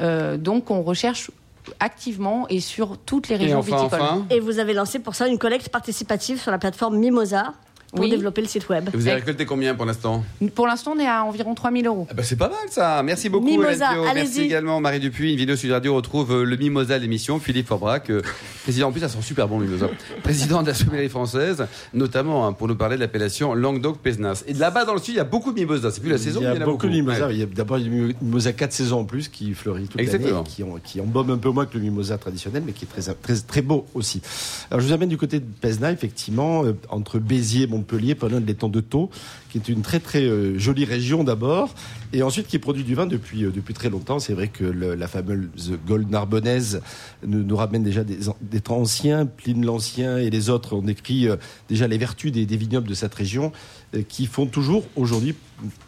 Euh, 0.00 0.36
donc 0.36 0.70
on 0.70 0.82
recherche 0.82 1.32
activement 1.80 2.46
et 2.48 2.60
sur 2.60 2.96
toutes 2.98 3.28
les 3.28 3.34
Et 3.36 3.38
régions 3.38 3.58
enfin, 3.58 3.76
viticoles. 3.76 4.00
enfin 4.00 4.26
Et 4.30 4.40
vous 4.40 4.58
avez 4.60 4.72
lancé 4.74 4.98
pour 5.00 5.14
ça 5.16 5.26
une 5.28 5.38
collecte 5.38 5.68
participative 5.68 6.40
sur 6.40 6.50
la 6.52 6.58
plateforme 6.58 6.96
Mimosa 6.98 7.54
pour 7.92 8.00
Oui. 8.00 8.10
développer 8.10 8.40
le 8.40 8.46
site 8.48 8.68
web. 8.68 8.88
Et 8.92 8.96
Vous 8.96 9.06
avez 9.06 9.16
récolté 9.20 9.44
combien 9.44 9.74
pour 9.74 9.84
l'instant? 9.84 10.24
Pour 10.54 10.66
l'instant, 10.66 10.94
on 10.96 10.98
est 10.98 11.06
à 11.06 11.24
environ 11.24 11.54
3000 11.54 11.86
euros. 11.86 12.06
Ah 12.10 12.14
bah, 12.14 12.22
C'est 12.22 12.36
pas 12.36 12.48
mal 12.48 12.56
ça. 12.70 13.02
Merci 13.02 13.28
beaucoup 13.28 13.44
Mimosa. 13.46 13.90
Merci 14.14 14.40
également 14.42 14.80
Marie 14.80 14.98
Dupuis. 15.00 15.30
Une 15.32 15.36
vidéo 15.38 15.56
Sud 15.56 15.70
Radio 15.72 15.94
retrouve 15.94 16.32
euh, 16.32 16.44
le 16.44 16.56
Mimosa 16.56 16.96
de 16.98 17.02
l'émission. 17.02 17.38
Philippe 17.38 17.68
Forbrac, 17.68 18.08
euh, 18.10 18.22
président, 18.62 18.88
en 18.88 18.92
plus 18.92 19.00
ça 19.00 19.08
sent 19.08 19.18
super 19.22 19.48
bon 19.48 19.58
le 19.58 19.66
Mimosa. 19.66 19.88
président 20.22 20.62
de 20.62 20.68
la 20.68 20.74
sommellerie 20.74 21.08
française, 21.08 21.66
notamment 21.94 22.46
hein, 22.46 22.52
pour 22.52 22.68
nous 22.68 22.76
parler 22.76 22.96
de 22.96 23.00
l'appellation 23.00 23.54
Languedoc-Pézenas. 23.54 24.44
Et 24.46 24.54
là-bas 24.54 24.84
dans 24.84 24.94
le 24.94 25.00
sud, 25.00 25.14
il 25.14 25.18
y 25.18 25.20
a 25.20 25.24
beaucoup 25.24 25.52
de 25.52 25.60
Mimosa. 25.60 25.90
C'est 25.90 26.00
plus 26.00 26.10
la 26.10 26.18
saison, 26.18 26.40
il 26.40 26.44
y 26.44 26.46
mais 26.58 26.62
a 26.62 26.64
beaucoup 26.64 26.86
de 26.86 26.92
mimosa. 26.92 27.26
Ouais. 27.26 27.34
Il 27.34 27.40
y 27.40 27.42
a 27.42 27.46
d'abord 27.46 27.78
il 27.78 27.84
y 27.86 28.10
a 28.10 28.14
Mimosa 28.22 28.52
4 28.52 28.72
saisons 28.72 29.00
en 29.00 29.04
plus 29.04 29.28
qui 29.28 29.52
fleurit 29.54 29.88
toute 29.88 29.96
l'année, 30.00 30.10
Exactement. 30.14 30.42
et 30.44 30.48
qui, 30.48 30.62
ont- 30.62 30.78
qui 30.82 31.00
embaume 31.00 31.30
un 31.30 31.38
peu 31.38 31.50
moins 31.50 31.66
que 31.66 31.76
le 31.76 31.84
mimosa 31.84 32.18
traditionnel, 32.18 32.62
mais 32.64 32.72
qui 32.72 32.84
est 32.84 32.88
très, 32.88 33.12
très, 33.14 33.34
très 33.36 33.62
beau 33.62 33.86
aussi. 33.94 34.20
Alors 34.70 34.80
je 34.80 34.86
vous 34.86 34.92
amène 34.92 35.08
du 35.08 35.16
côté 35.16 35.40
de 35.40 35.44
Pézenas, 35.60 35.90
effectivement, 35.92 36.64
euh, 36.64 36.72
entre 36.88 37.18
Béziers 37.18 37.64
et 37.64 37.66
Montpellier, 37.66 38.14
pendant 38.14 38.38
l'étang 38.38 38.68
de 38.68 38.80
Thau, 38.80 39.10
qui 39.50 39.58
est 39.58 39.68
une 39.68 39.82
très 39.82 40.00
très 40.00 40.22
euh, 40.24 40.58
jolie 40.58 40.84
région 40.84 41.24
d'abord, 41.24 41.74
et 42.14 42.22
ensuite 42.22 42.46
qui 42.46 42.58
produit 42.58 42.84
du 42.84 42.94
vin 42.94 43.06
depuis, 43.06 43.44
euh, 43.44 43.50
depuis 43.54 43.74
très 43.74 43.90
longtemps. 43.90 44.18
C'est 44.18 44.34
vrai 44.34 44.48
que 44.48 44.64
le- 44.64 44.94
la 44.94 45.08
fameuse 45.08 45.72
Gold 45.86 46.10
Narbonnaise 46.10 46.80
nous, 47.26 47.42
nous 47.42 47.56
ramène 47.56 47.82
déjà 47.82 48.04
des, 48.04 48.18
temps 48.60 48.78
anciens. 48.78 49.26
Pline 49.26 49.64
l'Ancien 49.64 50.18
et 50.18 50.30
les 50.30 50.50
autres 50.50 50.74
ont 50.74 50.82
décrit 50.82 51.28
euh, 51.28 51.36
déjà 51.68 51.86
les 51.86 51.98
vertus 51.98 52.32
des, 52.32 52.44
vignobles 52.44 52.88
de 52.88 52.94
cette 52.94 53.14
région, 53.14 53.52
euh, 53.94 54.02
qui 54.08 54.26
font 54.26 54.46
toujours 54.46 54.84
aujourd'hui 54.96 55.34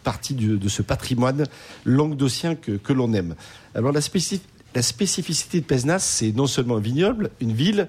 partie 0.03 0.33
de 0.33 0.69
ce 0.69 0.81
patrimoine 0.81 1.43
languedocien 1.83 2.55
que, 2.55 2.71
que 2.71 2.93
l'on 2.93 3.11
aime. 3.13 3.35
Alors 3.73 3.91
la, 3.91 3.99
spécif- 3.99 4.39
la 4.73 4.81
spécificité 4.81 5.59
de 5.59 5.65
Pézenas, 5.65 5.99
c'est 5.99 6.31
non 6.31 6.47
seulement 6.47 6.77
un 6.77 6.81
vignoble, 6.81 7.29
une 7.41 7.53
ville, 7.53 7.87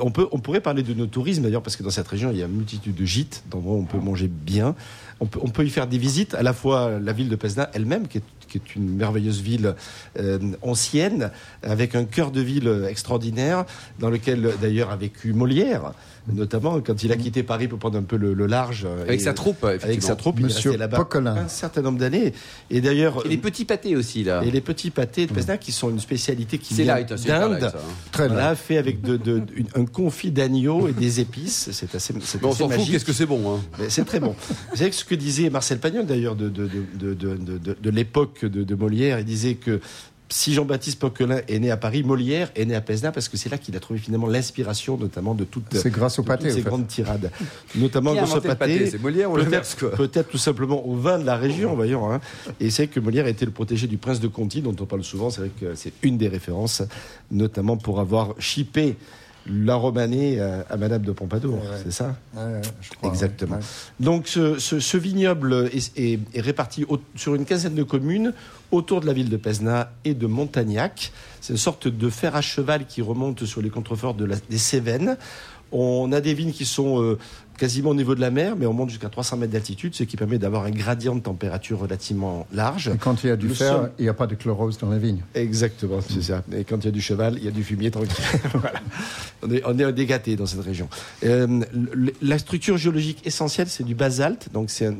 on, 0.00 0.10
peut, 0.10 0.26
on 0.32 0.38
pourrait 0.38 0.60
parler 0.60 0.82
de 0.82 0.94
nos 0.94 1.06
tourisme 1.06 1.42
d'ailleurs, 1.42 1.62
parce 1.62 1.76
que 1.76 1.82
dans 1.82 1.90
cette 1.90 2.08
région, 2.08 2.30
il 2.30 2.38
y 2.38 2.42
a 2.42 2.46
une 2.46 2.56
multitude 2.56 2.94
de 2.94 3.04
gîtes, 3.04 3.44
d'endroits 3.50 3.76
où 3.76 3.80
on 3.80 3.84
peut 3.84 3.98
manger 3.98 4.28
bien. 4.28 4.74
On 5.20 5.26
peut, 5.26 5.38
on 5.42 5.48
peut 5.48 5.64
y 5.64 5.70
faire 5.70 5.86
des 5.86 5.98
visites, 5.98 6.34
à 6.34 6.42
la 6.42 6.52
fois 6.52 6.98
la 6.98 7.12
ville 7.12 7.28
de 7.28 7.36
Pézenas 7.36 7.68
elle-même, 7.72 8.08
qui 8.08 8.18
est, 8.18 8.22
qui 8.54 8.58
est 8.58 8.76
une 8.76 8.96
merveilleuse 8.96 9.40
ville 9.40 9.74
euh, 10.18 10.38
ancienne, 10.62 11.30
avec 11.62 11.94
un 11.94 12.04
cœur 12.04 12.30
de 12.30 12.40
ville 12.40 12.86
extraordinaire, 12.88 13.64
dans 13.98 14.10
lequel 14.10 14.54
d'ailleurs 14.60 14.90
a 14.90 14.96
vécu 14.96 15.32
Molière, 15.32 15.92
notamment 16.32 16.80
quand 16.80 17.02
il 17.02 17.12
a 17.12 17.16
quitté 17.16 17.42
Paris 17.42 17.68
pour 17.68 17.78
prendre 17.78 17.98
un 17.98 18.02
peu 18.02 18.16
le, 18.16 18.32
le 18.34 18.46
large. 18.46 18.86
euh, 18.88 19.02
Avec 19.02 19.20
et- 19.20 19.24
sa 19.24 19.34
troupe, 19.34 19.62
Avec 19.64 20.02
sa 20.02 20.16
troupe, 20.16 20.36
il 20.38 20.46
Monsieur 20.46 20.70
resté 20.70 20.78
là-bas 20.78 21.06
un 21.36 21.48
certain 21.48 21.82
nombre 21.82 21.98
d'années. 21.98 22.32
Et 22.70 22.80
d'ailleurs, 22.80 23.24
Et 23.26 23.28
les 23.28 23.36
petits 23.36 23.64
pâtés 23.64 23.94
aussi 23.96 24.24
là. 24.24 24.42
et 24.44 24.50
les 24.50 24.60
petits 24.60 24.90
pâtés 24.90 25.26
de 25.26 25.32
Pézenas 25.32 25.58
qui 25.58 25.72
sont 25.72 25.90
une 25.90 26.00
spécialité 26.00 26.58
qui 26.58 26.74
C'est 26.74 26.84
vient 26.84 26.94
light, 26.96 27.12
hein, 27.12 27.16
light, 27.16 27.26
d'Inde. 27.26 27.60
ça, 27.60 27.66
hein. 27.78 27.80
Très 28.12 28.26
bien. 28.28 28.34
Voilà, 28.36 28.54
fait 28.56 28.78
avec 28.78 29.02
de, 29.02 29.16
de- 29.16 29.42
une- 29.54 29.66
un 29.74 29.84
confit 29.84 30.30
d'agneau 30.30 30.88
et 30.88 30.92
des 30.92 31.20
épices. 31.20 31.68
C'est 31.72 31.94
assez, 31.94 32.14
c'est 32.22 32.40
Mais 32.40 32.48
on 32.48 32.52
s'en 32.52 32.68
fout, 32.68 32.90
qu'est-ce 32.90 33.04
que 33.04 33.12
c'est 33.12 33.26
bon 33.26 33.56
hein. 33.56 33.60
Mais 33.78 33.90
C'est 33.90 34.04
très 34.04 34.20
bon. 34.20 34.34
Vous 34.70 34.76
savez 34.76 34.90
que 34.90 34.96
ce 34.96 35.04
que 35.04 35.14
disait 35.14 35.50
Marcel 35.50 35.78
Pagnol 35.78 36.06
d'ailleurs 36.06 36.36
de, 36.36 36.48
de, 36.48 36.66
de, 36.66 37.14
de, 37.14 37.14
de, 37.36 37.58
de- 37.58 37.76
de 37.80 37.90
l'époque 37.90 38.44
de, 38.44 38.64
de 38.64 38.74
Molière, 38.74 39.18
il 39.18 39.24
disait 39.24 39.54
que 39.54 39.80
si 40.36 40.52
Jean-Baptiste 40.52 40.98
Poquelin 40.98 41.42
est 41.46 41.60
né 41.60 41.70
à 41.70 41.76
Paris, 41.76 42.02
Molière 42.02 42.50
est 42.56 42.64
né 42.64 42.74
à 42.74 42.80
Pézenas 42.80 43.12
parce 43.12 43.28
que 43.28 43.36
c'est 43.36 43.48
là 43.48 43.56
qu'il 43.56 43.76
a 43.76 43.78
trouvé 43.78 44.00
finalement 44.00 44.26
l'inspiration, 44.26 44.96
notamment 44.96 45.32
de 45.32 45.44
toutes, 45.44 45.72
C'est 45.76 45.90
grâce 45.92 46.18
au 46.18 46.22
de 46.22 46.26
pâté, 46.26 46.46
toutes 46.48 46.52
ces 46.56 46.62
fait. 46.62 46.68
grandes 46.68 46.88
tirades. 46.88 47.30
Notamment 47.76 48.10
inventé 48.10 48.48
le 48.48 48.54
pâté 48.56 48.78
pâté. 48.78 48.90
C'est 48.90 49.00
Molière 49.00 49.30
ou 49.30 49.34
Peut-être- 49.36 49.78
quoi 49.78 49.90
Peut-être 49.92 50.30
tout 50.30 50.38
simplement 50.38 50.84
au 50.88 50.96
vin 50.96 51.20
de 51.20 51.24
la 51.24 51.36
région, 51.36 51.76
voyons. 51.76 52.10
Hein. 52.12 52.20
Et 52.58 52.70
c'est 52.70 52.88
que 52.88 52.98
Molière 52.98 53.28
était 53.28 53.44
le 53.44 53.52
protégé 53.52 53.86
du 53.86 53.96
prince 53.96 54.18
de 54.18 54.26
Conti, 54.26 54.60
dont 54.60 54.74
on 54.80 54.86
parle 54.86 55.04
souvent. 55.04 55.30
C'est 55.30 55.42
vrai 55.42 55.50
que 55.60 55.76
c'est 55.76 55.92
une 56.02 56.18
des 56.18 56.26
références, 56.26 56.82
notamment 57.30 57.76
pour 57.76 58.00
avoir 58.00 58.34
chippé 58.40 58.96
la 59.46 59.74
romanée 59.74 60.40
à, 60.40 60.64
à 60.70 60.76
Madame 60.76 61.02
de 61.02 61.12
Pompadour, 61.12 61.54
Ouais. 61.56 61.78
c'est 61.84 61.92
ça 61.92 62.16
Ouais, 62.34 62.60
je 62.80 62.90
crois, 62.90 63.10
Exactement. 63.10 63.58
Donc 64.00 64.26
ce, 64.26 64.58
ce- 64.58 64.80
ce 64.80 64.96
vignoble 64.96 65.68
est, 65.72 65.92
est- 65.98 66.18
est 66.34 66.40
réparti 66.40 66.84
au- 66.88 66.98
sur 67.14 67.34
une 67.34 67.44
quinzaine 67.44 67.74
de 67.74 67.82
communes 67.82 68.32
autour 68.70 69.00
de 69.00 69.06
la 69.06 69.12
ville 69.12 69.28
de 69.28 69.36
Pézenas 69.36 69.88
et 70.04 70.14
de 70.14 70.26
Montagnac. 70.26 71.12
C'est 71.40 71.52
une 71.52 71.58
sorte 71.58 71.88
de 71.88 72.08
fer 72.10 72.34
à 72.36 72.40
cheval 72.40 72.86
qui 72.86 73.02
remonte 73.02 73.44
sur 73.44 73.60
les 73.60 73.70
contreforts 73.70 74.14
de 74.14 74.24
la- 74.24 74.36
des 74.48 74.58
Cévennes. 74.58 75.16
On 75.76 76.12
a 76.12 76.20
des 76.20 76.34
vignes 76.34 76.52
qui 76.52 76.64
sont 76.64 77.02
euh, 77.02 77.18
quasiment 77.58 77.90
au 77.90 77.94
niveau 77.94 78.14
de 78.14 78.20
la 78.20 78.30
mer, 78.30 78.54
mais 78.56 78.64
on 78.64 78.72
monte 78.72 78.90
jusqu'à 78.90 79.08
300 79.08 79.38
mètres 79.38 79.52
d'altitude, 79.52 79.94
ce 79.94 80.04
qui 80.04 80.16
permet 80.16 80.38
d'avoir 80.38 80.64
un 80.64 80.70
gradient 80.70 81.16
de 81.16 81.20
température 81.20 81.80
relativement 81.80 82.46
large. 82.52 82.88
Et 82.94 82.96
quand 82.96 83.24
il 83.24 83.28
y 83.28 83.30
a 83.30 83.36
du 83.36 83.48
fer, 83.48 83.90
il 83.98 84.04
n'y 84.04 84.08
a 84.08 84.14
pas 84.14 84.28
de 84.28 84.36
chlorose 84.36 84.78
dans 84.78 84.88
les 84.90 85.00
vignes. 85.00 85.22
Exactement, 85.34 85.98
c'est 86.00 86.22
ça. 86.22 86.44
Et 86.56 86.62
quand 86.62 86.78
il 86.78 86.84
y 86.84 86.88
a 86.88 86.92
du 86.92 87.00
cheval, 87.00 87.34
il 87.38 87.44
y 87.44 87.48
a 87.48 87.50
du 87.50 87.64
fumier 87.64 87.90
tranquille. 87.90 88.24
voilà. 88.54 88.80
On 89.42 89.50
est, 89.50 89.62
on 89.66 89.76
est 89.76 90.36
dans 90.36 90.46
cette 90.46 90.64
région. 90.64 90.88
Euh, 91.24 91.60
la 92.22 92.38
structure 92.38 92.76
géologique 92.76 93.26
essentielle, 93.26 93.68
c'est 93.68 93.84
du 93.84 93.96
basalte, 93.96 94.50
donc 94.52 94.70
c'est 94.70 94.94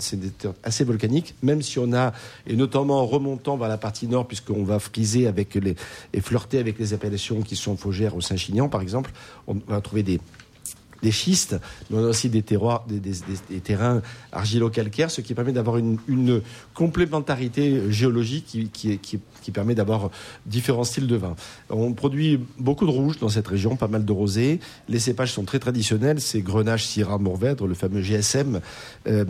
assez 0.64 0.82
volcaniques, 0.82 1.36
même 1.42 1.62
si 1.62 1.78
on 1.78 1.92
a, 1.92 2.12
et 2.48 2.56
notamment 2.56 3.00
en 3.00 3.06
remontant 3.06 3.56
vers 3.56 3.68
la 3.68 3.78
partie 3.78 4.08
nord, 4.08 4.26
puisqu'on 4.26 4.64
va 4.64 4.80
friser 4.80 5.28
avec 5.28 5.54
les, 5.54 5.76
et 6.12 6.20
flirter 6.20 6.58
avec 6.58 6.80
les 6.80 6.94
appellations 6.94 7.42
qui 7.42 7.54
sont 7.54 7.76
Faugères 7.76 8.16
ou 8.16 8.20
Saint-Chinian, 8.20 8.68
par 8.68 8.82
exemple, 8.82 9.12
on 9.46 9.56
va 9.68 9.80
trouver 9.80 10.02
des, 10.02 10.20
des 11.04 11.12
schistes, 11.12 11.56
mais 11.90 11.98
on 11.98 12.04
a 12.04 12.08
aussi 12.08 12.30
des 12.30 12.42
terroirs, 12.42 12.86
des, 12.88 13.60
terrains 13.60 14.00
argilo-calcaires, 14.32 15.10
ce 15.10 15.20
qui 15.20 15.34
permet 15.34 15.52
d'avoir 15.52 15.76
une, 15.76 15.98
complémentarité 16.72 17.92
géologique 17.92 18.46
qui, 18.72 19.50
permet 19.52 19.74
d'avoir 19.74 20.10
différents 20.46 20.84
styles 20.84 21.06
de 21.06 21.16
vin. 21.16 21.36
On 21.68 21.92
produit 21.92 22.40
beaucoup 22.58 22.86
de 22.86 22.90
rouge 22.90 23.18
dans 23.18 23.28
cette 23.28 23.46
région, 23.46 23.76
pas 23.76 23.86
mal 23.86 24.04
de 24.04 24.12
rosé. 24.12 24.60
Les 24.88 24.98
cépages 24.98 25.32
sont 25.32 25.44
très 25.44 25.58
traditionnels, 25.58 26.20
c'est 26.20 26.40
Grenache, 26.40 26.86
Syrah, 26.86 27.18
Mourvèdre, 27.18 27.66
le 27.66 27.74
fameux 27.74 28.00
GSM, 28.00 28.60
euh, 29.06 29.24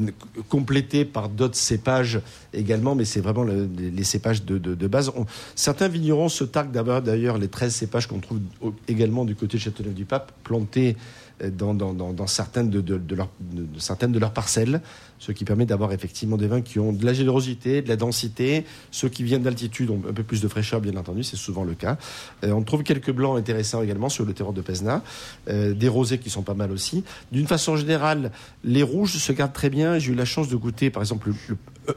complété 0.48 1.04
par 1.04 1.28
d'autres 1.28 1.56
cépages 1.56 2.20
également, 2.52 2.94
mais 2.94 3.04
c'est 3.04 3.20
vraiment 3.20 3.42
le- 3.42 3.68
les, 3.76 4.04
cépages 4.04 4.44
de, 4.44 4.86
base. 4.86 5.10
Certains 5.56 5.88
vignerons 5.88 6.28
se 6.28 6.44
targuent 6.44 6.70
d'avoir 6.70 7.02
d'ailleurs 7.02 7.36
les 7.36 7.48
13 7.48 7.74
cépages 7.74 8.06
qu'on 8.06 8.20
trouve 8.20 8.38
également 8.86 9.24
du 9.24 9.34
côté 9.34 9.56
de 9.56 9.62
Châteauneuf-du-Pape, 9.62 10.32
plantés 10.44 10.96
dans, 11.42 11.74
dans- 11.74 11.92
dans- 11.92 12.12
dans 12.12 12.26
certaines, 12.26 12.70
de, 12.70 12.80
de- 12.80 12.98
de 12.98 13.16
de- 13.16 13.64
de 13.64 13.78
certaines 13.78 14.12
de 14.12 14.18
leurs 14.18 14.32
parcelles, 14.32 14.80
ce 15.18 15.32
qui 15.32 15.44
permet 15.44 15.64
d'avoir 15.66 15.92
effectivement 15.92 16.36
des 16.36 16.46
vins 16.46 16.60
qui 16.60 16.78
ont 16.78 16.92
de 16.92 17.04
la 17.04 17.12
générosité, 17.14 17.82
de 17.82 17.88
la 17.88 17.96
densité. 17.96 18.64
Ceux 18.90 19.08
qui 19.08 19.22
viennent 19.24 19.42
d'altitude 19.42 19.90
ont 19.90 20.00
un 20.08 20.12
peu 20.12 20.22
plus 20.22 20.40
de 20.40 20.48
fraîcheur, 20.48 20.80
bien 20.80 20.96
entendu, 20.96 21.22
c'est 21.24 21.36
souvent 21.36 21.64
le 21.64 21.74
cas. 21.74 21.96
Euh, 22.44 22.52
on 22.52 22.62
trouve 22.62 22.82
quelques 22.82 23.10
blancs 23.12 23.38
intéressants 23.38 23.82
également 23.82 24.08
sur 24.08 24.24
le 24.24 24.32
terroir 24.32 24.52
de 24.54 24.60
Pesna, 24.60 25.02
euh, 25.48 25.72
des 25.74 25.88
rosés 25.88 26.18
qui 26.18 26.30
sont 26.30 26.42
pas 26.42 26.54
mal 26.54 26.70
aussi. 26.70 27.04
D'une 27.32 27.46
façon 27.46 27.76
générale, 27.76 28.30
les 28.64 28.82
rouges 28.82 29.16
se 29.16 29.32
gardent 29.32 29.52
très 29.52 29.70
bien. 29.70 29.98
J'ai 29.98 30.12
eu 30.12 30.16
la 30.16 30.24
chance 30.26 30.48
de 30.48 30.56
goûter, 30.56 30.90
par 30.90 31.02
exemple, 31.02 31.28
le- 31.28 31.34
le- 31.48 31.56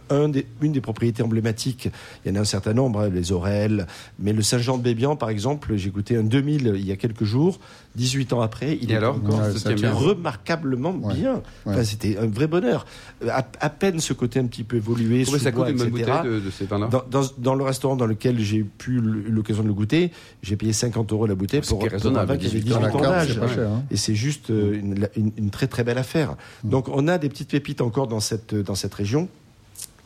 un 0.10 0.30
des- 0.30 0.46
une 0.62 0.72
des 0.72 0.82
propriétés 0.82 1.24
emblématiques. 1.24 1.90
Il 2.26 2.30
y 2.32 2.32
en 2.34 2.38
a 2.38 2.42
un 2.42 2.46
certain 2.46 2.74
nombre, 2.74 3.02
hein, 3.02 3.10
les 3.10 3.32
Aurelles, 3.32 3.88
mais 4.20 4.34
le 4.34 4.42
Saint-Jean 4.42 4.78
de 4.78 4.84
Bébian, 4.84 5.16
par 5.16 5.30
exemple, 5.30 5.76
j'ai 5.76 5.90
goûté 5.90 6.16
un 6.18 6.24
2000 6.24 6.74
il 6.76 6.86
y 6.86 6.92
a 6.92 6.96
quelques 6.96 7.24
jours. 7.24 7.60
18 7.96 8.32
ans 8.34 8.42
après, 8.42 8.78
il 8.80 8.92
Et 8.92 8.94
est 8.94 8.98
alors 8.98 9.16
encore 9.16 9.40
Ouais, 9.40 9.74
bien 9.74 9.92
remarquablement 9.92 10.92
Ouais. 11.02 11.16
bien. 11.16 11.42
Enfin. 11.66 11.84
C'était 11.84 12.18
un 12.18 12.28
vrai 12.28 12.46
bonheur. 12.48 12.86
À, 13.28 13.46
à 13.60 13.70
peine 13.70 14.00
ce 14.00 14.14
côté 14.14 14.40
un 14.40 14.46
petit 14.46 14.64
peu 14.64 14.78
évolué, 14.78 15.24
Combien 15.26 15.40
ça 15.40 15.52
coûte 15.52 15.68
une 15.70 15.78
bonne 15.78 15.88
etc. 15.90 16.12
bouteille 16.18 16.32
de, 16.32 16.40
de 16.40 16.50
ces 16.52 16.66
vins-là 16.66 16.88
Dans, 16.88 17.02
dans- 17.10 17.28
dans 17.40 17.56
le 17.56 17.64
restaurant 17.64 17.96
dans 17.96 18.06
lequel 18.06 18.40
j'ai 18.40 18.64
pu 18.64 19.00
l'occasion 19.02 19.64
de 19.64 19.68
le 19.68 19.74
goûter, 19.74 20.12
j'ai 20.44 20.56
payé 20.58 20.74
50 20.74 21.12
euros 21.12 21.26
la 21.26 21.34
bouteille 21.36 21.62
C'est 21.64 21.70
pour, 21.70 21.80
pour 21.80 22.18
un 22.18 22.26
vin 22.26 22.38
qui 22.38 22.46
avait 22.48 22.60
18 22.60 22.66
18 22.66 22.74
ans. 22.96 23.02
D'âge. 23.02 23.40
hein. 23.40 23.84
Et 23.90 23.98
c'est 23.98 24.16
juste 24.16 24.52
euh, 24.52 24.74
une, 24.80 25.08
une- 25.16 25.32
une 25.38 25.50
très 25.50 25.66
très 25.68 25.84
belle 25.84 25.98
affaire. 25.98 26.36
Donc 26.64 26.90
on 26.90 27.08
a 27.08 27.18
des 27.18 27.30
petites 27.30 27.50
pépites 27.50 27.82
encore 27.82 28.08
dans 28.08 28.20
cette, 28.20 28.54
dans 28.54 28.76
cette 28.76 28.94
région 28.94 29.28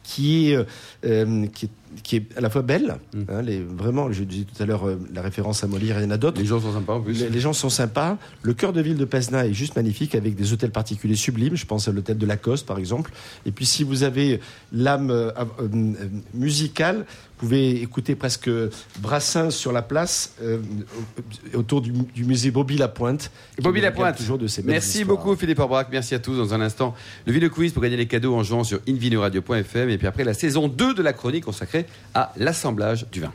qui 0.03 0.51
est, 0.51 0.65
euh, 1.05 1.47
qui, 2.03 2.17
est, 2.17 2.37
à 2.37 2.41
la 2.41 2.49
fois 2.49 2.61
belle. 2.61 2.97
Mm. 3.13 3.21
hein, 3.29 3.41
les, 3.41 3.61
vraiment, 3.61 4.11
je 4.11 4.23
disais 4.23 4.45
tout 4.45 4.61
à 4.61 4.65
l'heure 4.65 4.87
euh, 4.87 4.99
la 5.13 5.21
référence 5.21 5.63
à 5.63 5.67
Molière, 5.67 5.97
a 5.97 6.17
d'autres. 6.17 6.39
Les 6.39 6.47
gens 6.47 6.59
sont 6.59 6.73
sympas 6.73 6.93
en 6.93 7.01
plus. 7.01 7.21
Les, 7.21 7.29
les 7.29 7.39
gens 7.39 7.53
sont 7.53 7.69
sympas. 7.69 8.17
Le 8.41 8.53
cœur 8.53 8.73
de 8.73 8.81
ville 8.81 8.97
de 8.97 9.05
Pesna 9.05 9.45
est 9.45 9.53
juste 9.53 9.75
magnifique 9.75 10.15
avec 10.15 10.35
des 10.35 10.53
hôtels 10.53 10.71
particuliers 10.71 11.15
sublimes. 11.15 11.55
Je 11.55 11.65
pense 11.65 11.87
à 11.87 11.91
l'hôtel 11.91 12.17
de 12.17 12.25
Lacoste, 12.25 12.65
par 12.65 12.77
exemple. 12.77 13.11
Et 13.45 13.51
puis, 13.51 13.65
si 13.65 13.83
vous 13.83 14.03
avez 14.03 14.39
l'âme 14.71 15.11
euh, 15.11 15.31
euh, 15.59 15.67
musicale, 16.33 17.05
vous 17.39 17.47
pouvez 17.47 17.81
écouter 17.81 18.15
presque 18.15 18.51
Brassens 18.99 19.49
sur 19.49 19.71
la 19.71 19.81
place 19.81 20.35
autour 21.55 21.81
du, 21.81 21.91
du 21.91 22.23
musée 22.23 22.51
Bobby 22.51 22.77
Lapointe. 22.77 23.31
Bobby 23.59 23.81
Lapointe. 23.81 24.17
Toujours 24.17 24.37
de 24.37 24.45
belles 24.45 24.65
Merci 24.65 24.99
histoires. 24.99 25.17
beaucoup 25.17 25.35
Philippe 25.35 25.57
Orbrac, 25.57 25.87
merci 25.91 26.13
à 26.13 26.19
tous. 26.19 26.37
Dans 26.37 26.53
un 26.53 26.61
instant, 26.61 26.93
le 27.25 27.33
Ville 27.33 27.49
Quiz 27.49 27.71
pour 27.73 27.81
gagner 27.81 27.97
les 27.97 28.05
cadeaux 28.05 28.35
en 28.35 28.43
jouant 28.43 28.63
sur 28.63 28.79
invinoradio.fm 28.87 29.89
et 29.89 29.97
puis 29.97 30.05
après 30.05 30.23
la 30.23 30.35
saison 30.35 30.67
2 30.67 30.93
de 30.93 31.01
la 31.01 31.13
chronique 31.13 31.47
consacrée 31.81 31.85
à 32.13 32.33
l'assemblage 32.37 33.05
du 33.11 33.21
vin. 33.21 33.33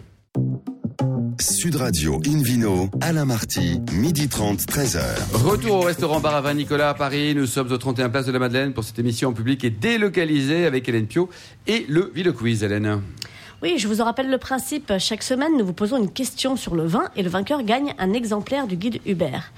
Sud 1.38 1.76
Radio 1.76 2.20
Invino, 2.26 2.88
Alain 3.00 3.24
Marty, 3.26 3.80
midi 3.92 4.28
30, 4.28 4.60
13h. 4.60 5.00
Retour 5.34 5.76
au 5.76 5.80
restaurant 5.80 6.20
Bar 6.20 6.34
à 6.34 6.40
Vin 6.40 6.54
Nicolas 6.54 6.90
à 6.90 6.94
Paris. 6.94 7.34
Nous 7.34 7.46
sommes 7.46 7.70
au 7.70 7.76
31 7.78 8.08
Place 8.08 8.26
de 8.26 8.32
la 8.32 8.38
Madeleine 8.38 8.72
pour 8.72 8.84
cette 8.84 8.98
émission 8.98 9.30
en 9.30 9.32
public 9.32 9.62
et 9.64 9.70
délocalisée 9.70 10.64
avec 10.66 10.88
Hélène 10.88 11.06
Pio 11.06 11.28
et 11.66 11.84
le 11.88 12.10
Ville 12.14 12.32
Quiz, 12.32 12.62
Hélène. 12.62 13.02
Oui, 13.66 13.78
je 13.78 13.88
vous 13.88 14.00
en 14.00 14.04
rappelle 14.04 14.30
le 14.30 14.38
principe. 14.38 14.92
Chaque 15.00 15.24
semaine, 15.24 15.56
nous 15.58 15.66
vous 15.66 15.72
posons 15.72 15.96
une 15.96 16.12
question 16.12 16.54
sur 16.54 16.76
le 16.76 16.86
vin 16.86 17.10
et 17.16 17.24
le 17.24 17.28
vainqueur 17.28 17.64
gagne 17.64 17.94
un 17.98 18.12
exemplaire 18.12 18.68
du 18.68 18.76
guide 18.76 19.00
Hubert. 19.04 19.50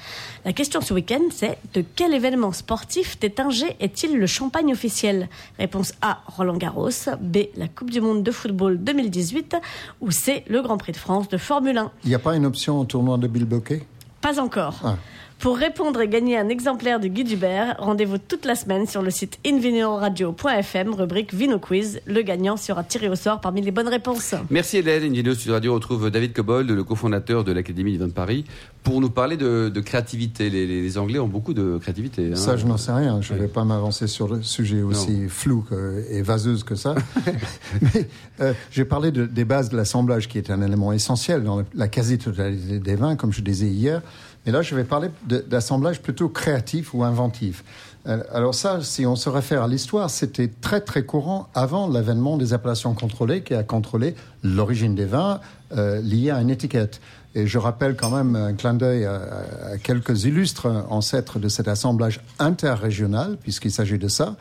La 0.46 0.54
question 0.54 0.80
ce 0.80 0.94
week-end, 0.94 1.20
c'est 1.30 1.58
de 1.74 1.84
quel 1.94 2.14
événement 2.14 2.52
sportif 2.52 3.18
Tétinger 3.18 3.76
est-il 3.80 4.16
le 4.16 4.26
champagne 4.26 4.72
officiel? 4.72 5.28
Réponse 5.58 5.92
A, 6.00 6.22
Roland 6.26 6.56
Garros. 6.56 6.88
B, 7.20 7.36
la 7.54 7.68
Coupe 7.68 7.90
du 7.90 8.00
Monde 8.00 8.22
de 8.22 8.30
football 8.30 8.78
2018. 8.78 9.56
Ou 10.00 10.10
C, 10.10 10.42
le 10.48 10.62
Grand 10.62 10.78
Prix 10.78 10.92
de 10.92 10.96
France 10.96 11.28
de 11.28 11.36
Formule 11.36 11.76
1. 11.76 11.92
Il 12.04 12.08
n'y 12.08 12.14
a 12.14 12.18
pas 12.18 12.34
une 12.34 12.46
option 12.46 12.80
au 12.80 12.86
tournoi 12.86 13.18
de 13.18 13.26
Bill 13.26 13.44
Bokeh 13.44 13.82
Pas 14.22 14.40
encore. 14.40 14.80
Ah. 14.84 14.96
Pour 15.38 15.56
répondre 15.56 16.00
et 16.00 16.08
gagner 16.08 16.36
un 16.36 16.48
exemplaire 16.48 16.98
du 16.98 17.10
guide 17.10 17.30
Hubert, 17.30 17.76
rendez-vous 17.78 18.18
toute 18.18 18.44
la 18.44 18.56
semaine 18.56 18.88
sur 18.88 19.02
le 19.02 19.10
site 19.12 19.38
invinoradio.fm, 19.46 20.92
rubrique 20.94 21.32
Vino 21.32 21.60
Quiz. 21.60 22.00
Le 22.06 22.22
gagnant 22.22 22.56
sera 22.56 22.82
tiré 22.82 23.08
au 23.08 23.14
sort 23.14 23.40
parmi 23.40 23.60
les 23.62 23.70
bonnes 23.70 23.86
réponses. 23.86 24.34
Merci 24.50 24.78
Hélène. 24.78 25.04
Une 25.04 25.12
vidéo 25.12 25.34
Sud 25.34 25.52
Radio 25.52 25.74
retrouve 25.74 26.10
David 26.10 26.32
Cobold, 26.32 26.68
le 26.68 26.82
cofondateur 26.82 27.44
de 27.44 27.52
l'Académie 27.52 27.92
du 27.92 27.98
vin 27.98 28.08
de 28.08 28.12
Paris, 28.12 28.46
pour 28.82 29.00
nous 29.00 29.10
parler 29.10 29.36
de, 29.36 29.68
de 29.72 29.80
créativité. 29.80 30.50
Les, 30.50 30.66
les- 30.66 30.82
les 30.82 30.98
Anglais 30.98 31.20
ont 31.20 31.28
beaucoup 31.28 31.54
de 31.54 31.78
créativité. 31.78 32.30
hein. 32.32 32.36
Ça, 32.36 32.56
je 32.56 32.66
n'en 32.66 32.76
sais 32.76 32.90
rien. 32.92 33.20
Je 33.22 33.32
ne 33.32 33.38
Ouais. 33.38 33.44
vais 33.46 33.52
pas 33.52 33.62
m'avancer 33.62 34.08
sur 34.08 34.26
le 34.26 34.42
sujet 34.42 34.82
aussi 34.82 35.28
flou 35.28 35.64
que- 35.70 36.04
et 36.10 36.20
vaseuse 36.20 36.64
que 36.64 36.74
ça. 36.74 36.96
Mais 37.94 38.08
euh, 38.40 38.52
j'ai 38.72 38.84
parlé 38.84 39.12
de- 39.12 39.26
des 39.26 39.44
bases 39.44 39.68
de 39.70 39.76
l'assemblage, 39.76 40.26
qui 40.26 40.38
est 40.38 40.50
un 40.50 40.62
élément 40.62 40.92
essentiel 40.92 41.44
dans 41.44 41.58
la, 41.58 41.64
la 41.76 41.86
quasi-totalité 41.86 42.80
des 42.80 42.96
vins, 42.96 43.14
comme 43.14 43.32
je 43.32 43.40
disais 43.40 43.66
hier. 43.68 44.02
Mais 44.48 44.52
là, 44.52 44.62
je 44.62 44.74
vais 44.74 44.84
parler 44.84 45.10
d'assemblage 45.26 46.00
plutôt 46.00 46.30
créatif 46.30 46.94
ou 46.94 47.04
inventif. 47.04 47.64
Euh, 48.06 48.22
Alors 48.32 48.54
ça, 48.54 48.80
si 48.80 49.04
on 49.04 49.14
se 49.14 49.28
réfère 49.28 49.64
à 49.64 49.68
l'histoire, 49.68 50.08
c'était 50.08 50.48
très 50.48 50.80
très 50.80 51.02
courant 51.02 51.50
avant 51.54 51.86
l'avènement 51.86 52.38
des 52.38 52.54
appellations 52.54 52.94
contrôlées, 52.94 53.42
qui 53.42 53.52
a 53.52 53.62
contrôlé 53.62 54.14
l'origine 54.42 54.94
des 54.94 55.04
vins 55.04 55.40
euh, 55.76 56.00
liée 56.00 56.30
à 56.30 56.40
une 56.40 56.48
étiquette. 56.48 57.02
Et 57.34 57.46
je 57.46 57.58
rappelle 57.58 57.94
quand 57.94 58.08
même 58.08 58.36
un 58.36 58.54
clin 58.54 58.72
d'œil 58.72 59.04
à 59.04 59.76
quelques 59.82 60.24
illustres 60.24 60.66
ancêtres 60.88 61.38
de 61.38 61.50
cet 61.50 61.68
assemblage 61.68 62.22
interrégional, 62.38 63.36
puisqu'il 63.36 63.70
s'agit 63.70 63.98
de 63.98 64.08
ça, 64.08 64.36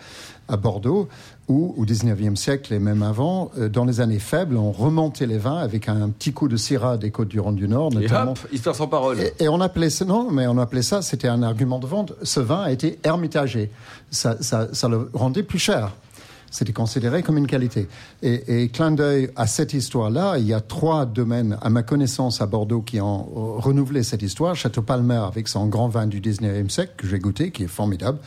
à 0.48 0.56
Bordeaux, 0.56 1.10
où 1.48 1.74
au 1.78 1.84
XIXe 1.86 2.40
siècle 2.40 2.74
et 2.74 2.80
même 2.80 3.04
avant, 3.04 3.52
euh, 3.58 3.70
dans 3.70 3.86
les 3.86 4.02
années 4.02 4.20
faibles, 4.20 4.58
on 4.58 4.72
remontait 4.72 5.26
les 5.26 5.38
vins 5.38 5.58
avec 5.58 5.88
un 5.88 6.10
petit 6.10 6.34
coup 6.34 6.48
de 6.48 6.58
syrah 6.58 6.98
des 6.98 7.10
côtes 7.12 7.30
du 7.30 7.40
Rhône 7.40 7.56
du 7.56 7.68
Nord, 7.68 7.92
Et 7.94 8.02
notamment. 8.02 8.32
hop, 8.32 8.40
histoire 8.52 8.76
sans 8.76 8.88
parole. 8.88 9.20
Et, 9.20 9.34
et 9.46 9.48
on 9.50 9.62
appelait 9.62 9.90
ça, 9.90 10.04
non, 10.06 10.30
mais 10.30 10.46
on 10.48 10.58
appelait 10.58 10.82
ça, 10.82 11.02
c'était 11.02 11.30
un 11.30 11.44
argument 11.44 11.80
de 11.80 11.88
vente. 11.88 12.14
Ce 12.24 12.40
vin 12.42 12.64
a 12.64 12.72
été 12.72 13.00
hermitagé. 13.04 13.72
Ça, 14.12 14.36
ça, 14.42 14.68
ça 14.74 14.88
le 14.90 15.10
rendait 15.14 15.44
plus 15.44 15.60
cher. 15.60 15.92
C'était 16.52 16.74
considéré 16.74 17.24
comme 17.24 17.38
une 17.38 17.48
qualité. 17.48 17.88
Et, 18.22 18.64
et 18.64 18.70
clin 18.70 18.92
d'œil 18.92 19.30
à 19.36 19.48
cette 19.48 19.74
histoire-là, 19.74 20.38
il 20.38 20.46
y 20.46 20.54
a 20.54 20.62
trois 20.62 21.06
domaines, 21.06 21.58
à 21.62 21.70
ma 21.70 21.84
connaissance, 21.84 22.42
à 22.42 22.46
Bordeaux, 22.46 22.82
qui 22.82 23.02
ont 23.02 23.30
euh, 23.36 23.60
renouvelé 23.60 24.04
cette 24.04 24.22
histoire. 24.22 24.56
Château 24.56 24.82
Palmer, 24.82 25.22
avec 25.28 25.48
son 25.48 25.68
grand 25.68 25.88
vin 25.88 26.08
du 26.08 26.22
19e 26.22 26.70
siècle, 26.70 26.94
que 26.98 27.08
j'ai 27.08 27.20
goûté, 27.20 27.52
qui 27.52 27.64
est 27.64 27.68
formidable. 27.68 28.20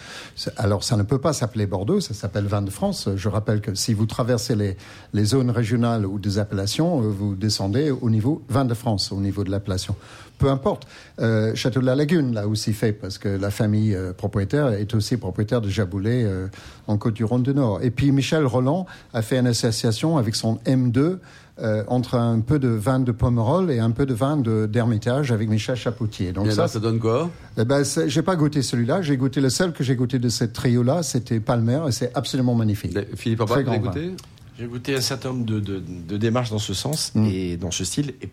Alors, 0.57 0.85
ça 0.85 0.97
ne 0.97 1.03
peut 1.03 1.19
pas 1.19 1.33
s'appeler 1.33 1.67
Bordeaux, 1.67 2.01
ça 2.01 2.15
s'appelle 2.15 2.45
Vin 2.45 2.63
de 2.63 2.71
France. 2.71 3.09
Je 3.17 3.29
rappelle 3.29 3.61
que 3.61 3.75
si 3.75 3.95
vous 3.95 4.07
traversez 4.07 4.55
les, 4.55 4.77
les 5.13 5.25
zones 5.25 5.51
régionales 5.51 6.07
ou 6.07 6.19
des 6.19 6.39
appellations, 6.39 7.03
euh, 7.03 7.09
vous 7.09 7.35
descendez 7.35 7.91
au 7.91 8.11
niveau 8.11 8.43
Vin 8.49 8.65
de 8.65 8.75
France, 8.75 9.13
au 9.13 9.21
niveau 9.21 9.45
de 9.45 9.51
l'appellation 9.51 9.97
peu 10.41 10.51
importe. 10.51 10.89
Euh, 11.21 11.55
Château 11.55 11.81
de 11.81 11.87
la 11.87 11.95
Lagune 11.95 12.35
l'a 12.35 12.49
aussi 12.49 12.73
fait 12.73 12.93
parce 12.93 13.19
que 13.19 13.29
la 13.29 13.51
famille 13.51 13.95
euh, 13.95 14.13
propriétaire 14.13 14.69
est 14.69 14.95
aussi 14.95 15.17
propriétaire 15.19 15.61
de 15.61 15.69
Jaboulet 15.69 16.25
euh, 16.25 16.49
en 16.89 16.97
Côte 16.97 17.15
du 17.15 17.25
Rhône 17.25 17.43
du 17.43 17.55
Nord. 17.55 17.81
Et 17.83 17.91
puis 17.91 18.10
puis 18.11 18.17
Michel 18.17 18.45
Roland 18.45 18.87
a 19.15 19.23
fait 19.23 19.39
une 19.39 19.47
association 19.47 20.19
avec 20.19 20.35
son 20.35 20.57
M2 20.67 21.19
euh, 21.61 21.85
entre 21.87 22.17
un 22.17 22.41
peu 22.41 22.59
de 22.59 22.69
vin 22.69 22.99
de 22.99 23.13
Pomerol 23.13 23.71
et 23.71 23.79
un 23.79 23.91
peu 23.91 24.05
de 24.05 24.15
vin 24.15 24.37
d'Hermitage 24.37 25.31
avec 25.31 25.49
Michel 25.49 25.77
Chapoutier. 25.77 26.33
Donc 26.33 26.51
ça, 26.51 26.67
ça 26.67 26.81
donne 26.81 26.99
quoi? 26.99 27.31
Eh 27.57 27.65
ben, 27.65 27.85
J'ai 28.07 28.23
pas 28.23 28.35
goûté 28.35 28.63
celui-là. 28.63 29.03
J'ai 29.03 29.17
goûté 29.17 29.41
le 29.41 29.51
seul 29.51 29.73
que 29.73 29.85
j'ai 29.85 29.95
goûté 29.95 30.19
de 30.19 30.29
cette 30.29 30.53
trio-là, 30.53 31.03
c'était 31.03 31.39
Palmer, 31.39 31.83
et 31.89 31.93
c'est 31.93 32.11
absolument 32.17 32.55
magnifique. 32.55 32.99
Philippe 33.15 33.41
Orbach, 33.41 33.65
vous 33.65 33.79
goûté? 33.79 34.13
J'ai 34.59 34.67
goûté 34.67 34.95
un 34.95 35.01
certain 35.01 35.31
nombre 35.31 35.47
de, 35.47 35.61
de, 35.61 35.83
de, 36.09 36.17
démarches 36.17 36.51
dans 36.51 36.59
ce 36.59 36.75
sens 36.75 37.13
mm. 37.15 37.27
et 37.27 37.57
dans 37.57 37.71
ce 37.71 37.85
style. 37.85 38.15
Et 38.21 38.29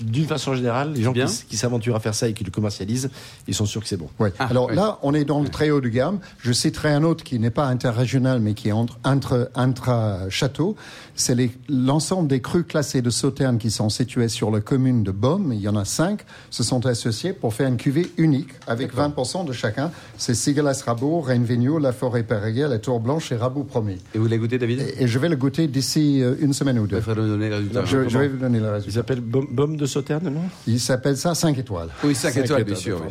d'une 0.00 0.26
façon 0.26 0.54
générale, 0.54 0.92
les 0.92 1.02
gens 1.02 1.12
qui, 1.12 1.56
s'aventurent 1.56 1.96
à 1.96 2.00
faire 2.00 2.14
ça 2.14 2.28
et 2.28 2.32
qui 2.32 2.44
le 2.44 2.50
commercialisent, 2.50 3.10
ils 3.46 3.54
sont 3.54 3.66
sûrs 3.66 3.82
que 3.82 3.88
c'est 3.88 3.96
bon. 3.96 4.08
Ouais. 4.18 4.32
Ah, 4.38 4.48
Alors 4.50 4.70
là, 4.72 4.98
on 5.02 5.14
est 5.14 5.24
dans 5.24 5.40
le 5.40 5.48
très 5.48 5.70
haut 5.70 5.80
de 5.80 5.88
gamme. 5.88 6.18
Je 6.38 6.52
citerai 6.52 6.92
un 6.92 7.04
autre 7.04 7.24
qui 7.24 7.38
n'est 7.38 7.50
pas 7.50 7.66
interrégional, 7.66 8.40
mais 8.40 8.54
qui 8.54 8.68
est 8.68 8.72
entre 8.72 9.50
intra-château. 9.54 10.76
C'est 11.14 11.36
l'ensemble 11.68 12.28
des 12.28 12.40
crus 12.40 12.64
classés 12.66 13.02
de 13.02 13.10
Sauternes 13.10 13.58
qui 13.58 13.70
sont 13.70 13.88
situés 13.88 14.28
sur 14.28 14.50
la 14.50 14.60
commune 14.60 15.02
de 15.04 15.12
Baume. 15.12 15.52
Il 15.52 15.60
y 15.60 15.68
en 15.68 15.76
a 15.76 15.84
cinq. 15.84 16.20
Se 16.50 16.62
sont 16.62 16.86
associés 16.86 17.32
pour 17.32 17.54
faire 17.54 17.68
une 17.68 17.76
cuvée 17.76 18.10
unique 18.16 18.50
avec 18.66 18.94
20% 18.94 19.46
de 19.46 19.52
chacun. 19.52 19.90
C'est 20.18 20.34
Sigalas 20.34 20.82
Rabot, 20.84 21.20
Reine 21.20 21.46
La 21.80 21.92
Forêt 21.92 22.24
Perrier, 22.24 22.66
La 22.66 22.78
Tour 22.78 23.00
Blanche 23.00 23.30
et 23.32 23.36
Rabot 23.36 23.62
Premier. 23.62 23.98
Et 24.14 24.18
vous 24.18 24.24
l'avez 24.24 24.38
goûté, 24.38 24.58
David? 24.58 24.94
Et, 24.98 25.06
je 25.06 25.18
vais 25.18 25.28
le 25.28 25.36
goûter 25.36 25.68
d'ici 25.68 26.22
euh, 26.22 26.34
une 26.40 26.52
semaine 26.52 26.78
ou 26.78 26.86
deux. 26.86 27.00
Je, 27.00 27.10
vais 27.10 28.28
vous 28.28 28.38
donner 28.38 28.58
le 28.58 28.70
résultat. 28.70 28.88
Il 28.88 28.92
s'appelle 28.92 29.20
Baume 29.20 29.76
de 29.76 29.83
de 29.84 29.88
Sauternes, 29.88 30.28
non? 30.30 30.42
Il 30.66 30.80
s'appelle 30.80 31.16
ça 31.16 31.34
5 31.34 31.58
étoiles. 31.58 31.88
Oui, 32.02 32.14
5, 32.14 32.36
étoiles, 32.36 32.64
bien 32.64 32.74
sûr. 32.74 33.02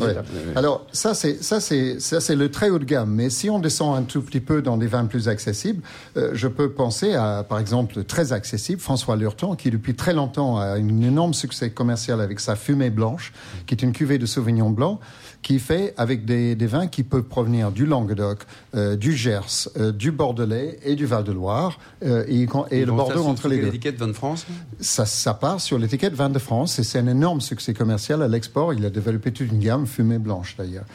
Alors, 0.56 0.86
ça, 0.92 1.14
c'est, 1.14 1.42
ça, 1.44 1.60
c'est, 1.60 2.00
ça, 2.00 2.20
c'est 2.20 2.36
le 2.36 2.50
très 2.50 2.70
haut 2.70 2.80
de 2.80 2.86
gamme. 2.86 3.12
Mais 3.12 3.30
si 3.30 3.50
on 3.50 3.60
descend 3.60 3.96
un 3.96 4.04
tout 4.04 4.22
petit 4.22 4.40
peu 4.40 4.62
dans 4.62 4.78
des 4.78 4.88
vins 4.88 5.06
plus 5.06 5.28
accessibles, 5.30 5.82
euh, 6.18 6.32
je 6.34 6.48
peux 6.48 6.72
penser 6.72 7.14
à, 7.14 7.46
par 7.48 7.60
exemple, 7.60 8.04
très 8.04 8.34
accessible, 8.34 8.82
François 8.82 9.16
Lurton, 9.16 9.56
qui 9.56 9.70
depuis 9.70 9.96
très 9.96 10.14
longtemps 10.14 10.58
a 10.58 10.66
un 10.66 11.02
énorme 11.02 11.34
succès 11.34 11.70
commercial 11.70 12.20
avec 12.20 12.40
sa 12.40 12.56
fumée 12.56 12.90
blanche, 12.90 13.34
qui 13.68 13.76
est 13.76 13.84
une 13.84 13.94
cuvée 13.94 14.18
de 14.18 14.26
Sauvignon 14.26 14.72
blanc 14.72 15.00
qui 15.44 15.60
fait 15.60 15.94
avec 15.98 16.26
des, 16.26 16.56
des, 16.56 16.66
vins 16.66 16.88
qui 16.88 17.04
peuvent 17.04 17.24
provenir 17.24 17.72
du 17.72 17.86
Languedoc, 17.86 18.40
euh, 18.74 18.96
du 18.96 19.14
Gers, 19.16 19.68
euh, 19.78 19.92
du 19.92 20.12
Bordelais 20.12 20.80
et 20.84 20.96
du 20.96 21.06
Val-de-Loire, 21.06 21.78
euh, 22.04 22.24
et, 22.28 22.48
et 22.72 22.86
le 22.86 22.92
Bordeaux 22.92 23.26
entre 23.26 23.50
les 23.50 23.58
deux. 23.58 23.66
l'étiquette 23.66 23.98
Vin 23.98 24.08
de 24.08 24.14
France 24.14 24.46
ça, 24.80 25.06
ça 25.06 25.34
part 25.34 25.62
sur 25.62 25.78
l'étiquette 25.78 26.14
Vin 26.14 26.30
de 26.30 26.40
France, 26.40 26.80
et 26.80 26.84
c'est 26.84 27.00
un 27.00 27.08
énorme 27.08 27.42
succès 27.42 27.74
commercial 27.74 28.24
à 28.24 28.28
l'export. 28.28 28.74
Il 28.74 28.86
a 28.86 28.90
développé 28.90 29.32
toute 29.32 29.52
une 29.52 29.60
gamme, 29.60 29.86
fumée 29.86 30.18
blanche 30.18 30.56
d'ailleurs. 30.58 30.86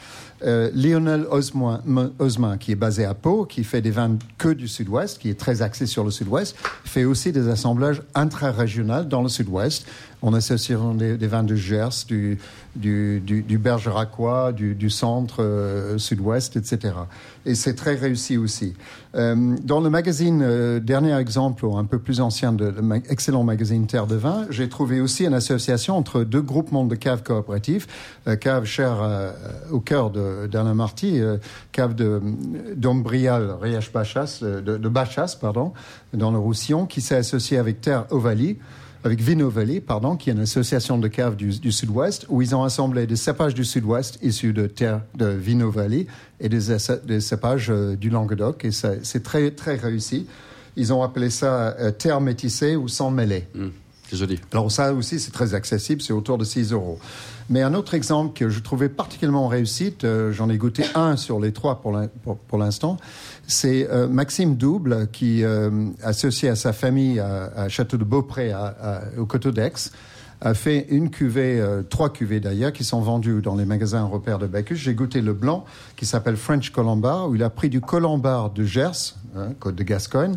Euh, 0.43 0.71
Lionel 0.73 1.25
Osman, 1.29 2.57
qui 2.57 2.71
est 2.71 2.75
basé 2.75 3.03
à 3.05 3.13
Pau, 3.13 3.45
qui 3.45 3.63
fait 3.63 3.81
des 3.81 3.91
vins 3.91 4.17
que 4.37 4.49
du 4.49 4.67
sud-ouest, 4.67 5.19
qui 5.19 5.29
est 5.29 5.39
très 5.39 5.61
axé 5.61 5.85
sur 5.85 6.03
le 6.03 6.11
sud-ouest, 6.11 6.55
fait 6.85 7.03
aussi 7.03 7.31
des 7.31 7.49
assemblages 7.49 8.01
intra-régionaux 8.15 9.03
dans 9.03 9.21
le 9.21 9.29
sud-ouest. 9.29 9.85
On 10.21 10.33
associe 10.33 10.77
des, 10.95 11.17
des, 11.17 11.27
vins 11.27 11.43
de 11.43 11.55
Gers, 11.55 12.05
du, 12.07 12.37
du, 12.75 13.21
du, 13.21 13.41
du 13.41 13.57
Bergeracois, 13.57 14.51
du, 14.51 14.75
du 14.75 14.89
centre 14.89 15.41
euh, 15.43 15.97
sud-ouest, 15.97 16.57
etc. 16.57 16.93
Et 17.45 17.55
c'est 17.55 17.73
très 17.73 17.95
réussi 17.95 18.37
aussi. 18.37 18.73
Euh, 19.15 19.55
dans 19.63 19.79
le 19.79 19.89
magazine, 19.89 20.41
euh, 20.43 20.79
dernier 20.79 21.15
exemple, 21.17 21.65
un 21.65 21.85
peu 21.85 21.97
plus 21.97 22.21
ancien 22.21 22.53
de 22.53 22.73
l'excellent 23.07 23.43
magazine 23.43 23.87
Terre 23.87 24.05
de 24.05 24.15
Vin, 24.15 24.45
j'ai 24.49 24.69
trouvé 24.69 25.01
aussi 25.01 25.25
une 25.25 25.33
association 25.33 25.97
entre 25.97 26.23
deux 26.23 26.41
groupements 26.41 26.85
de 26.85 26.95
caves 26.95 27.23
coopératives, 27.23 27.87
euh, 28.27 28.35
cave 28.35 28.65
chère 28.65 28.97
au 29.71 29.79
cœur 29.79 30.11
d'Alain 30.11 30.73
Marty, 30.73 31.21
cave 31.71 31.95
d'Ombrial, 32.75 33.55
Riach 33.59 33.91
Bachas, 33.91 34.39
de, 34.41 34.59
de 34.59 34.89
Bachas, 34.89 35.37
pardon, 35.39 35.73
dans 36.13 36.31
le 36.31 36.37
Roussillon, 36.37 36.85
qui 36.85 37.01
s'est 37.01 37.17
associé 37.17 37.57
avec 37.57 37.81
Terre 37.81 38.05
Ovalie 38.11 38.57
avec 39.03 39.21
Vino 39.21 39.49
Valley, 39.49 39.79
pardon, 39.79 40.15
qui 40.15 40.29
est 40.29 40.33
une 40.33 40.39
association 40.39 40.97
de 40.97 41.07
caves 41.07 41.35
du, 41.35 41.71
sud-ouest, 41.71 42.25
où 42.29 42.41
ils 42.41 42.55
ont 42.55 42.63
assemblé 42.63 43.07
des 43.07 43.15
cépages 43.15 43.53
du 43.53 43.63
sud-ouest 43.63 44.19
issus 44.21 44.53
de 44.53 44.67
terre 44.67 45.01
de 45.15 45.27
Vino 45.27 45.71
Valley 45.71 46.07
et 46.39 46.49
des, 46.49 46.77
des 47.05 47.21
cépages 47.21 47.69
euh, 47.69 47.95
du 47.95 48.09
Languedoc. 48.09 48.65
Et 48.65 48.71
c'est 48.71 49.23
très, 49.23 49.51
très 49.51 49.75
réussi. 49.75 50.27
Ils 50.75 50.91
ont 50.93 51.01
appelé 51.01 51.29
ça 51.29 51.75
euh, 51.79 51.91
terre 51.91 52.19
métissée 52.21 52.75
ou 52.75 52.87
sans 52.87 53.11
mêlée. 53.11 53.47
Mmh, 53.55 53.67
Alors 54.51 54.71
ça 54.71 54.93
aussi, 54.93 55.19
c'est 55.19 55.31
très 55.31 55.53
accessible, 55.53 56.01
c'est 56.01 56.13
autour 56.13 56.37
de 56.37 56.43
6 56.43 56.71
euros. 56.71 56.99
Mais 57.49 57.63
un 57.63 57.73
autre 57.73 57.95
exemple 57.95 58.37
que 58.37 58.49
je 58.49 58.59
trouvais 58.59 58.89
particulièrement 58.89 59.47
réussite, 59.47 60.03
euh, 60.03 60.31
j'en 60.31 60.49
ai 60.49 60.57
goûté 60.57 60.83
un 60.95 61.17
sur 61.17 61.39
les 61.39 61.51
trois 61.51 61.81
pour 61.81 62.57
l'instant, 62.57 62.97
c'est 63.47 63.89
euh, 63.89 64.07
Maxime 64.07 64.55
Double 64.55 65.07
qui, 65.11 65.43
euh, 65.43 65.69
associé 66.03 66.49
à 66.49 66.55
sa 66.55 66.73
famille 66.73 67.19
à, 67.19 67.67
Château 67.69 67.97
de 67.97 68.03
Beaupré, 68.03 68.53
au 69.17 69.25
Coteau 69.25 69.51
d'Aix, 69.51 69.91
a 70.41 70.53
fait 70.53 70.87
une 70.89 71.09
cuvée, 71.09 71.61
trois 71.89 72.13
cuvées 72.13 72.39
d'ailleurs, 72.39 72.71
qui 72.71 72.85
sont 72.85 73.01
vendues 73.01 73.41
dans 73.41 73.55
les 73.55 73.65
magasins 73.65 74.03
européens 74.03 74.37
de 74.37 74.47
Bacchus. 74.47 74.77
J'ai 74.77 74.93
goûté 74.93 75.21
le 75.21 75.33
blanc 75.33 75.65
qui 75.97 76.05
s'appelle 76.05 76.37
French 76.37 76.69
Colombar, 76.71 77.29
où 77.29 77.35
il 77.35 77.43
a 77.43 77.49
pris 77.49 77.69
du 77.69 77.81
Colombar 77.81 78.51
de 78.51 78.63
Gers, 78.63 79.15
hein, 79.35 79.49
côte 79.59 79.75
de 79.75 79.83
Gascogne, 79.83 80.35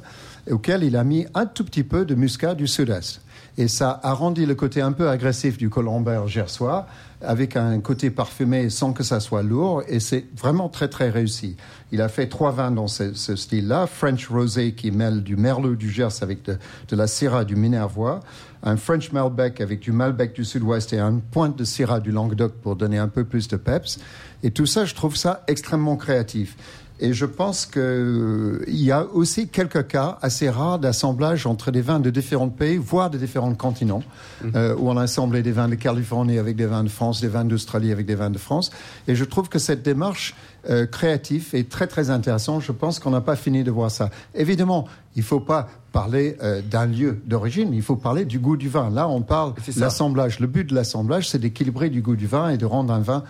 auquel 0.51 0.83
il 0.83 0.97
a 0.97 1.05
mis 1.05 1.27
un 1.35 1.47
tout 1.47 1.65
petit 1.65 1.85
peu 1.85 2.05
de 2.05 2.17
muscat 2.17 2.55
du 2.55 2.67
sud-est. 2.67 3.21
Et 3.59 3.69
ça 3.69 4.01
a 4.03 4.15
rendu 4.15 4.47
le 4.47 4.55
côté 4.55 4.81
un 4.81 4.93
peu 4.93 5.11
agressif 5.11 5.59
du 5.59 5.69
Colombar 5.69 6.27
gersois 6.27 6.87
avec 7.21 7.57
un 7.57 7.81
côté 7.81 8.11
parfumé 8.11 8.71
sans 8.71 8.93
que 8.93 9.03
ça 9.03 9.21
soit 9.21 9.43
lourd. 9.43 9.83
Et 9.89 10.01
c'est 10.01 10.25
vraiment 10.37 10.69
très, 10.69 10.89
très 10.89 11.11
réussi. 11.11 11.57
Il 11.93 12.01
a 12.01 12.09
fait 12.09 12.29
trois 12.29 12.51
vins 12.51 12.71
dans 12.71 12.89
ce, 12.89 13.13
style-là. 13.15 13.87
French 13.87 14.29
Rosé 14.29 14.73
qui 14.73 14.91
mêle 14.91 15.23
du 15.23 15.37
Merlot 15.37 15.75
du 15.75 15.91
Gers 15.91 16.23
avec 16.23 16.45
de, 16.45 16.57
la 16.91 17.07
Syrah 17.07 17.45
du 17.45 17.55
Minervois. 17.55 18.21
Un 18.63 18.77
French 18.77 19.13
Malbec 19.13 19.61
avec 19.61 19.81
du 19.81 19.93
Malbec 19.93 20.33
du 20.33 20.45
Sud-Ouest 20.45 20.93
et 20.93 20.99
un 20.99 21.19
pointe 21.19 21.57
de 21.59 21.65
Syrah 21.65 22.01
du 22.01 22.11
Languedoc 22.11 22.55
pour 22.55 22.77
donner 22.77 22.99
un 22.99 23.09
peu 23.09 23.25
plus 23.25 23.49
de 23.49 23.57
peps. 23.57 23.99
Et 24.43 24.51
tout 24.51 24.67
ça, 24.67 24.85
je 24.85 24.95
trouve 24.95 25.17
ça 25.17 25.45
extrêmement 25.47 25.97
créatif. 25.97 26.57
Et 27.03 27.13
je 27.13 27.27
pense 27.27 27.67
qu'il 27.67 27.83
euh, 27.83 28.65
y 28.69 28.93
a 28.93 29.05
aussi 29.13 29.49
quelques 29.49 29.89
cas 29.89 30.19
assez 30.23 30.49
rares 30.49 30.79
d'assemblage 30.79 31.49
entre 31.49 31.73
des 31.73 31.81
vins 31.81 31.99
de 31.99 32.11
différents 32.11 32.49
pays, 32.49 32.77
voire 32.77 33.11
de 33.11 33.19
différents 33.19 33.55
continents, 33.57 34.05
mhm. 34.45 34.53
euh, 34.55 34.77
où 34.79 34.89
on 34.89 34.97
a 34.97 35.03
assemblé 35.03 35.43
des 35.43 35.51
vins 35.51 35.69
de 35.69 35.75
Californie 35.75 36.39
avec 36.39 36.55
des 36.55 36.67
vins 36.67 36.85
de 36.85 36.89
France, 36.89 37.21
des 37.21 37.27
vins 37.27 37.45
d'Australie 37.45 37.91
avec 37.91 38.07
des 38.07 38.15
vins 38.15 38.31
de 38.31 38.39
France. 38.39 38.71
Et 39.09 39.17
je 39.17 39.25
trouve 39.25 39.49
que 39.49 39.59
cette 39.59 39.83
démarche 39.83 40.37
euh, 40.71 40.87
créative 40.87 41.49
est 41.55 41.69
très 41.69 41.89
très 41.89 42.09
intéressante. 42.09 42.63
Je 42.63 42.71
pense 42.71 43.01
qu'on 43.01 43.11
n'a 43.11 43.21
pas 43.21 43.35
fini 43.35 43.65
de 43.65 43.73
voir 43.73 43.91
ça. 43.91 44.09
Évidemment, 44.37 44.87
il 45.17 45.23
ne 45.23 45.25
faut 45.25 45.41
pas 45.41 45.69
parler 45.91 46.39
d'un 46.71 46.87
lieu 46.87 47.21
d'origine, 47.27 47.75
il 47.75 47.83
faut 47.83 47.97
parler 47.97 48.25
du 48.25 48.39
goût 48.39 48.57
du 48.57 48.71
vin. 48.71 48.89
Là, 48.89 49.09
on 49.09 49.21
parle 49.21 49.53
l'assemblage. 49.77 50.41
Le 50.41 50.47
but 50.47 50.71
de 50.71 50.75
l'assemblage, 50.75 51.29
c'est 51.29 51.39
d'équilibrer 51.39 51.91
du 51.91 52.01
goût 52.01 52.17
du 52.17 52.27
vin 52.27 52.49
et 52.49 52.57
de 52.57 52.65
rendre 52.65 52.95
un 52.95 53.01
vin 53.01 53.25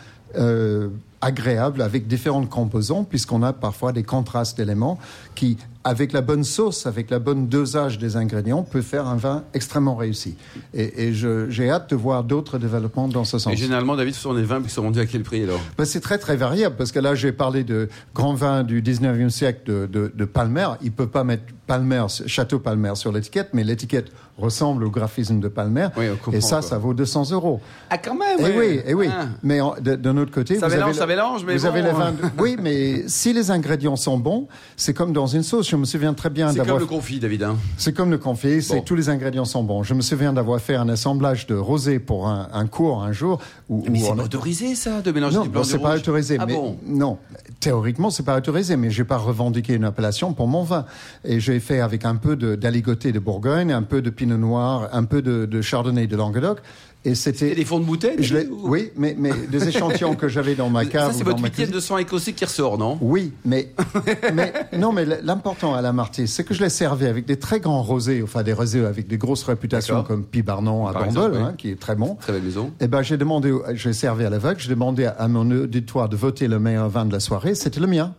agréable 1.22 1.80
avec 1.80 2.06
différentes 2.06 2.50
composants, 2.50 3.04
puisqu'on 3.04 3.42
a 3.42 3.52
parfois 3.52 3.92
des 3.92 4.02
contrastes 4.02 4.56
d'éléments 4.58 4.98
qui, 5.34 5.56
avec 5.84 6.12
la 6.12 6.20
bonne 6.20 6.44
sauce, 6.44 6.84
avec 6.86 7.10
la 7.10 7.18
bonne 7.18 7.48
dosage 7.48 7.98
des 7.98 8.16
ingrédients, 8.16 8.62
peut 8.62 8.82
faire 8.82 9.06
un 9.06 9.16
vin 9.16 9.44
extrêmement 9.54 9.94
réussi. 9.96 10.36
Et, 10.74 11.08
et 11.08 11.14
j'ai 11.14 11.70
hâte 11.70 11.90
de 11.90 11.96
voir 11.96 12.24
d'autres 12.24 12.58
développements 12.58 13.08
dans 13.08 13.24
ce 13.24 13.38
sens. 13.38 13.52
Et 13.52 13.56
généralement, 13.56 13.96
David, 13.96 14.14
ce 14.14 14.20
sont 14.20 14.34
des 14.34 14.42
vins 14.42 14.60
qui 14.62 14.68
sont 14.68 14.82
vendus 14.82 15.00
à 15.00 15.06
quel 15.06 15.22
prix 15.22 15.44
alors? 15.44 15.60
Ben, 15.78 15.84
C'est 15.84 16.00
très 16.00 16.18
très 16.18 16.36
variable, 16.36 16.74
parce 16.76 16.92
que 16.92 16.98
là, 16.98 17.14
j'ai 17.14 17.32
parlé 17.32 17.64
de 17.64 17.88
grands 18.14 18.34
vins 18.34 18.64
du 18.64 18.82
19e 18.82 19.30
siècle 19.30 19.62
de, 19.66 19.86
de, 19.86 20.12
de 20.14 20.24
Palmer. 20.24 20.68
Il 20.82 20.92
peut 20.92 21.06
pas 21.08 21.24
mettre 21.24 21.44
Palmer, 21.66 22.04
Château 22.26 22.58
Palmer 22.58 22.94
sur 22.96 23.12
l'étiquette, 23.12 23.50
mais 23.52 23.64
l'étiquette 23.64 24.10
ressemble 24.38 24.84
au 24.84 24.90
graphisme 24.90 25.40
de 25.40 25.48
Palmer. 25.48 25.88
et 26.32 26.40
ça, 26.40 26.62
ça 26.62 26.78
vaut 26.78 26.94
200 26.94 27.30
euros. 27.32 27.60
Ah, 27.90 27.98
quand 27.98 28.14
même 28.14 28.40
Et 28.40 28.58
oui, 28.58 28.80
et 28.84 28.94
oui. 28.94 29.08
Ah. 29.10 29.26
Mais 29.42 29.60
d'un 29.80 30.16
autre 30.16 30.32
côté, 30.32 30.58
ça 30.58 30.68
vous 30.68 30.74
avez, 31.00 31.11
mélange, 31.12 31.44
mais 31.44 31.56
vous 31.56 31.66
avez 31.66 31.82
les 31.82 31.92
vins. 31.92 32.14
Oui, 32.38 32.56
mais 32.60 33.08
si 33.08 33.32
les 33.32 33.50
ingrédients 33.50 33.96
sont 33.96 34.18
bons, 34.18 34.48
c'est 34.76 34.94
comme 34.94 35.12
dans 35.12 35.26
une 35.26 35.42
sauce. 35.42 35.68
Je 35.68 35.76
me 35.76 35.84
souviens 35.84 36.14
très 36.14 36.30
bien 36.30 36.46
d'avoir. 36.46 36.66
C'est 36.66 36.72
comme 36.72 36.80
le 36.80 36.86
confit, 36.86 37.20
David. 37.20 37.42
Hein. 37.42 37.56
C'est 37.76 37.92
comme 37.92 38.10
le 38.10 38.18
confit. 38.18 38.62
C'est 38.62 38.84
tous 38.84 38.94
les 38.94 39.08
ingrédients 39.08 39.44
sont 39.44 39.62
bons. 39.62 39.82
Je 39.82 39.94
me 39.94 40.00
souviens 40.00 40.32
d'avoir 40.32 40.60
fait 40.60 40.74
un 40.74 40.88
assemblage 40.88 41.46
de 41.46 41.54
rosé 41.54 41.98
pour 41.98 42.28
un, 42.28 42.48
un 42.52 42.66
cours 42.66 43.02
un 43.02 43.12
jour. 43.12 43.40
Où, 43.68 43.84
mais 43.90 44.00
c'est 44.00 44.14
pas 44.14 44.24
autorisé 44.24 44.74
ça 44.74 45.00
de 45.00 45.12
mélanger 45.12 45.36
non, 45.36 45.42
du 45.42 45.48
blanc 45.48 45.64
c'est 45.64 45.78
pas 45.78 45.96
autorisé. 45.96 46.36
Ah 46.40 46.46
mais 46.46 46.54
bon? 46.54 46.76
non, 46.86 47.18
théoriquement 47.62 48.10
c'est 48.10 48.24
pas 48.24 48.36
autorisé, 48.36 48.76
mais 48.76 48.90
j'ai 48.90 49.04
pas 49.04 49.16
revendiqué 49.16 49.74
une 49.74 49.84
appellation 49.84 50.34
pour 50.34 50.48
mon 50.48 50.64
vin. 50.64 50.84
Et 51.24 51.38
j'ai 51.38 51.60
fait 51.60 51.80
avec 51.80 52.04
un 52.04 52.16
peu 52.16 52.34
d'aligoté 52.36 53.08
de, 53.08 53.14
de 53.14 53.24
Bourgogne, 53.24 53.72
un 53.72 53.82
peu 53.82 54.02
de 54.02 54.10
Pinot 54.10 54.36
Noir, 54.36 54.88
un 54.92 55.04
peu 55.04 55.22
de, 55.22 55.46
de 55.46 55.62
Chardonnay 55.62 56.08
de 56.08 56.16
Languedoc. 56.16 56.58
Et 57.04 57.16
c'était 57.16 57.54
des 57.54 57.64
fonds 57.64 57.80
de 57.80 57.84
bouteille. 57.84 58.16
Oui, 58.62 58.92
mais, 58.96 59.16
mais 59.18 59.32
des 59.50 59.68
échantillons 59.68 60.14
que 60.14 60.28
j'avais 60.28 60.54
dans 60.54 60.70
ma 60.70 60.84
cave. 60.84 61.10
Ça 61.12 61.18
c'est 61.18 61.24
votre 61.24 61.42
huitième 61.42 61.70
de 61.70 61.80
sang 61.80 61.98
écossais 61.98 62.32
qui 62.32 62.44
ressort, 62.44 62.78
non? 62.78 62.96
Oui, 63.00 63.32
mais, 63.44 63.72
mais 64.34 64.52
non, 64.78 64.92
mais 64.92 65.04
l'important 65.04 65.74
à 65.74 65.82
la 65.82 65.92
Marty, 65.92 66.28
c'est 66.28 66.44
que 66.44 66.54
je 66.54 66.62
l'ai 66.62 66.68
servi 66.68 67.06
avec 67.06 67.26
des 67.26 67.38
très 67.38 67.58
grands 67.58 67.82
rosés, 67.82 68.22
enfin 68.22 68.44
des 68.44 68.52
rosés 68.52 68.84
avec 68.84 69.08
des 69.08 69.18
grosses 69.18 69.42
réputations 69.42 70.04
comme 70.04 70.24
Pibarnon 70.24 70.86
à 70.86 70.92
Bandol, 70.92 71.36
hein, 71.36 71.54
qui 71.58 71.70
est 71.70 71.80
très 71.80 71.96
bon. 71.96 72.16
Très 72.20 72.32
belle 72.32 72.42
maison. 72.42 72.66
Et 72.80 72.84
eh 72.84 72.88
ben 72.88 73.02
j'ai 73.02 73.16
demandé, 73.16 73.52
j'ai 73.74 73.92
servi 73.92 74.24
à 74.24 74.30
l'aveugle, 74.30 74.60
j'ai 74.60 74.70
demandé 74.70 75.06
à 75.06 75.26
mon 75.26 75.50
auditoire 75.50 76.08
de 76.08 76.16
voter 76.16 76.46
le 76.46 76.60
meilleur 76.60 76.88
vin 76.88 77.04
de 77.04 77.12
la 77.12 77.20
soirée, 77.20 77.51
c'était 77.54 77.80
le 77.80 77.86
mien. 77.86 78.14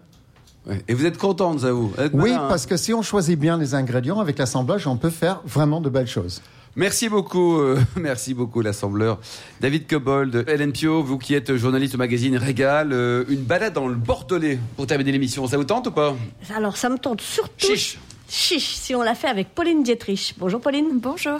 Et 0.87 0.93
vous 0.93 1.05
êtes 1.05 1.17
contente, 1.17 1.63
Êtes 1.97 2.11
Oui, 2.13 2.31
malin, 2.31 2.43
hein 2.43 2.45
parce 2.47 2.65
que 2.65 2.77
si 2.77 2.93
on 2.93 3.01
choisit 3.01 3.37
bien 3.37 3.57
les 3.57 3.75
ingrédients 3.75 4.19
avec 4.19 4.37
l'assemblage, 4.37 4.87
on 4.87 4.95
peut 4.95 5.09
faire 5.09 5.41
vraiment 5.45 5.81
de 5.81 5.89
belles 5.89 6.07
choses. 6.07 6.41
Merci 6.75 7.09
beaucoup, 7.09 7.59
euh, 7.59 7.79
merci 7.97 8.33
beaucoup 8.33 8.61
l'assembleur 8.61 9.19
David 9.61 9.87
Cobold, 9.87 10.45
Hélène 10.47 10.71
Pio, 10.71 11.03
vous 11.03 11.19
qui 11.19 11.35
êtes 11.35 11.55
journaliste 11.55 11.95
au 11.95 11.97
magazine 11.99 12.35
Régal, 12.35 12.93
euh, 12.93 13.25
une 13.29 13.43
balade 13.43 13.73
dans 13.73 13.87
le 13.87 13.93
Bordelais 13.95 14.57
pour 14.75 14.87
terminer 14.87 15.11
l'émission, 15.11 15.45
ça 15.45 15.57
vous 15.57 15.65
tente 15.65 15.87
ou 15.87 15.91
pas? 15.91 16.15
Alors, 16.55 16.77
ça 16.77 16.89
me 16.89 16.97
tente 16.97 17.21
surtout. 17.21 17.67
Chiche 17.67 17.99
Chiche, 18.27 18.73
si 18.75 18.95
on 18.95 19.03
l'a 19.03 19.13
fait 19.13 19.27
avec 19.27 19.53
Pauline 19.53 19.83
Dietrich. 19.83 20.33
Bonjour 20.39 20.59
Pauline. 20.59 20.99
Bonjour. 20.99 21.39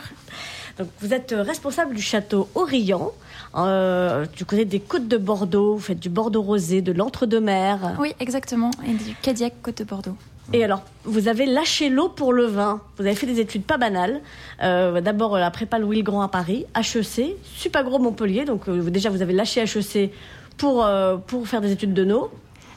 Donc, 0.78 0.88
vous 1.00 1.12
êtes 1.12 1.34
responsable 1.36 1.94
du 1.94 2.02
château 2.02 2.48
Aurillon, 2.54 3.10
euh, 3.56 4.26
du 4.36 4.44
côté 4.44 4.64
des 4.64 4.80
côtes 4.80 5.08
de 5.08 5.16
Bordeaux. 5.16 5.74
Vous 5.74 5.80
faites 5.80 6.00
du 6.00 6.08
Bordeaux 6.08 6.42
rosé, 6.42 6.82
de 6.82 6.92
l'entre-deux-mer. 6.92 7.96
Oui, 7.98 8.14
exactement. 8.20 8.70
Et 8.86 8.92
du 8.92 9.14
Cadillac 9.22 9.54
Côte 9.62 9.78
de 9.78 9.84
Bordeaux. 9.84 10.16
Et 10.52 10.62
alors, 10.62 10.82
vous 11.04 11.28
avez 11.28 11.46
lâché 11.46 11.88
l'eau 11.88 12.08
pour 12.08 12.32
le 12.32 12.44
vin. 12.44 12.80
Vous 12.98 13.06
avez 13.06 13.14
fait 13.14 13.26
des 13.26 13.40
études 13.40 13.64
pas 13.64 13.78
banales. 13.78 14.20
Euh, 14.62 15.00
D'abord, 15.00 15.38
la 15.38 15.50
prépa 15.50 15.78
Louis 15.78 15.98
le 15.98 16.02
Grand 16.02 16.20
à 16.22 16.28
Paris, 16.28 16.66
HEC, 16.76 17.36
Supagro 17.42 17.98
Montpellier. 17.98 18.44
Donc, 18.44 18.68
euh, 18.68 18.82
déjà, 18.90 19.08
vous 19.08 19.22
avez 19.22 19.32
lâché 19.32 19.62
HEC 19.62 20.12
pour, 20.58 20.84
euh, 20.84 21.16
pour 21.16 21.48
faire 21.48 21.60
des 21.62 21.72
études 21.72 21.94
de 21.94 22.04
no. 22.04 22.30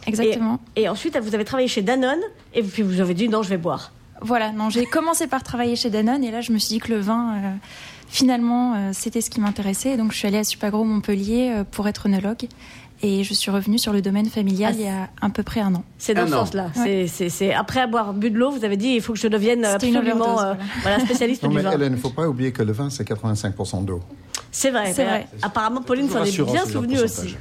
Exactement. 0.06 0.60
Et, 0.78 0.84
et 0.84 0.90
ensuite, 0.90 1.18
vous 1.18 1.36
avez 1.36 1.44
travaillé 1.44 1.68
chez 1.68 1.82
Danone. 1.82 2.22
Et 2.54 2.63
puis, 2.63 2.84
vous 2.84 3.02
avez 3.02 3.13
dit 3.13 3.28
non, 3.28 3.44
je 3.44 3.50
vais 3.50 3.58
boire. 3.58 3.92
Voilà, 4.22 4.52
non, 4.52 4.70
j'ai 4.70 4.86
commencé 4.86 5.28
par 5.28 5.44
travailler 5.44 5.76
chez 5.76 5.90
Danone 5.90 6.24
et 6.24 6.32
là, 6.32 6.42
je 6.42 6.52
me 6.52 6.58
suis 6.58 6.70
dit 6.76 6.80
que 6.80 6.92
le 6.92 7.00
vin, 7.00 7.36
euh, 7.36 7.52
finalement, 8.08 8.74
euh, 8.76 8.89
c'était 8.93 9.22
ce 9.22 9.30
qui 9.30 9.39
m'intéressait. 9.41 9.98
Donc, 9.98 10.12
je 10.12 10.17
suis 10.17 10.28
allée 10.28 10.39
à 10.39 10.43
Supagro 10.43 10.84
Montpellier 10.84 11.52
euh, 11.56 11.63
pour 11.70 11.88
être 11.88 12.06
œnologue 12.08 12.48
et 13.04 13.24
je 13.24 13.34
suis 13.36 13.52
revenue 13.52 13.78
sur 13.78 13.93
le 13.93 14.02
domaine 14.02 14.26
familial 14.28 14.74
Ah, 14.76 14.80
il 14.80 14.86
y 14.86 14.89
a 14.89 15.08
à 15.22 15.30
peu 15.30 15.43
près 15.43 15.60
un 15.60 15.76
an. 15.76 15.84
C'est 16.00 16.15
dans 16.15 16.26
ce 16.26 16.32
sens-là. 16.32 16.72
Ouais. 16.78 17.06
C'est- 17.08 17.54
après 17.54 17.80
avoir 17.82 18.13
bu 18.13 18.32
de 18.32 18.38
l'eau, 18.39 18.50
vous 18.50 18.65
avez 18.65 18.76
dit 18.78 18.89
il 18.89 19.02
faut 19.02 19.13
que 19.13 19.20
je 19.20 19.28
devienne 19.28 19.60
une 19.60 19.65
absolument 19.65 20.00
overdose, 20.00 20.28
euh, 20.28 20.34
voilà. 20.34 20.58
voilà, 20.82 21.00
spécialiste 21.02 21.43
Non, 21.43 21.50
du 21.50 21.56
mais 21.58 21.62
vin. 21.62 21.72
Hélène, 21.74 21.93
il 21.93 21.96
ne 21.98 22.02
faut 22.02 22.10
pas 22.10 22.28
oublier 22.28 22.52
que 22.52 22.63
le 22.63 22.72
vin, 22.72 22.89
c'est 22.89 23.08
85% 23.08 23.86
d'eau. 23.86 24.02
C'est 24.50 24.72
vrai. 24.72 24.93
C'est 24.93 25.04
vrai. 25.06 25.28
euh, 25.32 25.38
Apparemment, 25.43 25.82
Pauline 25.84 26.10
s'en 26.10 26.24
est 26.24 26.32
bien 26.43 26.65
souvenue 26.65 26.96
aussi. 27.00 27.36
pourcentage. 27.36 27.38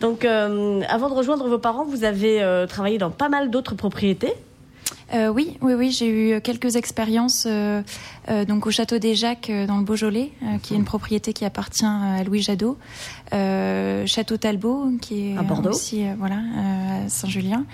Donc, 0.00 0.24
euh, 0.24 0.80
avant 0.88 1.08
de 1.10 1.14
rejoindre 1.14 1.46
vos 1.48 1.58
parents, 1.58 1.84
vous 1.84 2.02
avez 2.02 2.42
euh, 2.42 2.66
travaillé 2.66 2.98
dans 2.98 3.10
pas 3.10 3.28
mal 3.28 3.50
d'autres 3.50 3.76
propriétés. 3.76 4.32
Euh, 5.14 5.28
oui, 5.28 5.56
oui, 5.60 5.74
oui, 5.74 5.90
j'ai 5.90 6.08
eu 6.36 6.40
quelques 6.40 6.76
expériences 6.76 7.44
euh, 7.48 7.82
euh, 8.30 8.44
donc 8.44 8.66
au 8.66 8.70
château 8.70 8.98
des 8.98 9.14
Jacques 9.14 9.50
euh, 9.50 9.66
dans 9.66 9.76
le 9.78 9.84
Beaujolais, 9.84 10.30
euh, 10.42 10.58
qui 10.62 10.74
est 10.74 10.76
une 10.76 10.84
propriété 10.84 11.32
qui 11.32 11.44
appartient 11.44 11.84
à 11.84 12.22
Louis 12.24 12.40
Jadot, 12.42 12.78
euh, 13.32 14.06
château 14.06 14.36
Talbot 14.36 14.90
qui 15.00 15.32
est 15.32 15.36
À 15.38 15.42
Bordeaux. 15.42 15.70
aussi 15.70 16.04
euh, 16.06 16.12
voilà 16.18 16.36
euh, 16.36 17.06
à 17.06 17.08
Saint-Julien 17.08 17.64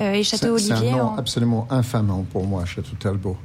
euh, 0.00 0.12
et 0.14 0.22
château 0.22 0.58
c'est 0.58 0.72
un 0.72 0.76
Olivier. 0.76 0.92
nom 0.92 1.02
en- 1.02 1.16
absolument 1.16 1.66
infamant 1.70 2.24
pour 2.32 2.46
moi, 2.46 2.64
Château 2.64 2.96
Talbot. 2.98 3.36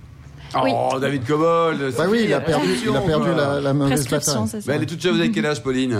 Oui. 0.63 0.71
Oh, 0.73 0.97
David 0.99 1.25
Cobold 1.25 1.93
Bah 1.97 2.05
oui, 2.09 2.21
il 2.25 2.33
a 2.33 2.39
perdu, 2.39 2.67
il 2.87 2.95
a 2.95 3.01
perdu 3.01 3.29
la, 3.35 3.59
la 3.59 3.73
mauvaise 3.73 4.07
bataille. 4.07 4.35
Bah, 4.65 4.73
elle 4.75 4.83
est 4.83 4.85
toute 4.85 5.01
jeune, 5.01 5.13
vous 5.15 5.19
avez 5.19 5.31
quel 5.31 5.45
âge, 5.45 5.61
Pauline 5.61 5.99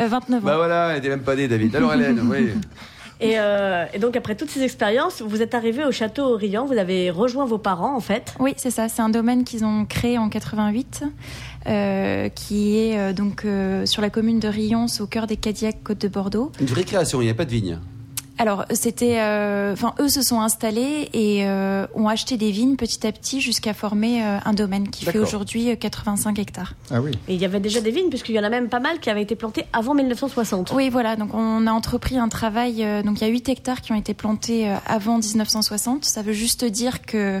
Euh, 0.00 0.06
29 0.08 0.42
ans. 0.42 0.46
Bah 0.46 0.56
voilà, 0.56 0.92
elle 0.92 0.98
était 0.98 1.08
même 1.10 1.20
pas 1.22 1.36
née, 1.36 1.48
David. 1.48 1.74
Alors 1.76 1.92
Hélène, 1.92 2.20
oui. 2.30 2.50
Et, 3.20 3.38
euh, 3.38 3.84
et 3.92 3.98
donc, 3.98 4.16
après 4.16 4.34
toutes 4.34 4.50
ces 4.50 4.62
expériences, 4.62 5.22
vous 5.22 5.42
êtes 5.42 5.54
arrivé 5.54 5.84
au 5.84 5.92
château 5.92 6.24
Aurillon. 6.24 6.64
Vous 6.64 6.78
avez 6.78 7.10
rejoint 7.10 7.44
vos 7.44 7.58
parents, 7.58 7.94
en 7.94 8.00
fait. 8.00 8.34
Oui, 8.38 8.54
c'est 8.56 8.70
ça. 8.70 8.88
C'est 8.88 9.02
un 9.02 9.10
domaine 9.10 9.44
qu'ils 9.44 9.64
ont 9.64 9.84
créé 9.84 10.18
en 10.18 10.28
88, 10.28 11.04
euh, 11.66 12.28
qui 12.30 12.78
est 12.78 12.98
euh, 12.98 13.12
donc 13.12 13.44
euh, 13.44 13.84
sur 13.84 14.00
la 14.00 14.08
commune 14.08 14.40
de 14.40 14.48
Rions, 14.48 14.86
au 15.00 15.06
cœur 15.06 15.26
des 15.26 15.36
Cadillacs 15.36 15.82
Côte 15.84 16.00
de 16.00 16.08
Bordeaux. 16.08 16.50
Une 16.60 16.66
vraie 16.66 16.84
création, 16.84 17.20
il 17.20 17.26
n'y 17.26 17.30
a 17.30 17.34
pas 17.34 17.44
de 17.44 17.50
vigne. 17.50 17.78
Alors, 18.40 18.64
c'était, 18.72 19.20
euh, 19.20 19.74
enfin, 19.74 19.92
eux 20.00 20.08
se 20.08 20.22
sont 20.22 20.40
installés 20.40 21.10
et 21.12 21.44
euh, 21.44 21.86
ont 21.94 22.08
acheté 22.08 22.38
des 22.38 22.50
vignes 22.50 22.76
petit 22.76 23.06
à 23.06 23.12
petit 23.12 23.38
jusqu'à 23.38 23.74
former 23.74 24.24
euh, 24.24 24.38
un 24.42 24.54
domaine 24.54 24.88
qui 24.88 25.04
fait 25.04 25.18
aujourd'hui 25.18 25.70
euh, 25.70 25.76
85 25.76 26.38
hectares. 26.38 26.72
Ah 26.90 27.02
oui. 27.02 27.10
Et 27.28 27.34
il 27.34 27.40
y 27.40 27.44
avait 27.44 27.60
déjà 27.60 27.82
des 27.82 27.90
vignes, 27.90 28.08
puisqu'il 28.08 28.34
y 28.34 28.40
en 28.40 28.44
a 28.44 28.48
même 28.48 28.70
pas 28.70 28.80
mal 28.80 28.98
qui 28.98 29.10
avaient 29.10 29.20
été 29.20 29.36
plantées 29.36 29.66
avant 29.74 29.92
1960. 29.92 30.72
Oui, 30.74 30.88
voilà. 30.88 31.16
Donc, 31.16 31.34
on 31.34 31.66
a 31.66 31.70
entrepris 31.70 32.16
un 32.16 32.30
travail. 32.30 32.82
euh, 32.82 33.02
donc, 33.02 33.20
il 33.20 33.24
y 33.24 33.26
a 33.26 33.30
8 33.30 33.50
hectares 33.50 33.82
qui 33.82 33.92
ont 33.92 33.96
été 33.96 34.14
plantés 34.14 34.70
euh, 34.70 34.76
avant 34.86 35.18
1960. 35.18 36.06
Ça 36.06 36.22
veut 36.22 36.32
juste 36.32 36.64
dire 36.64 37.02
que 37.02 37.18
euh, 37.18 37.40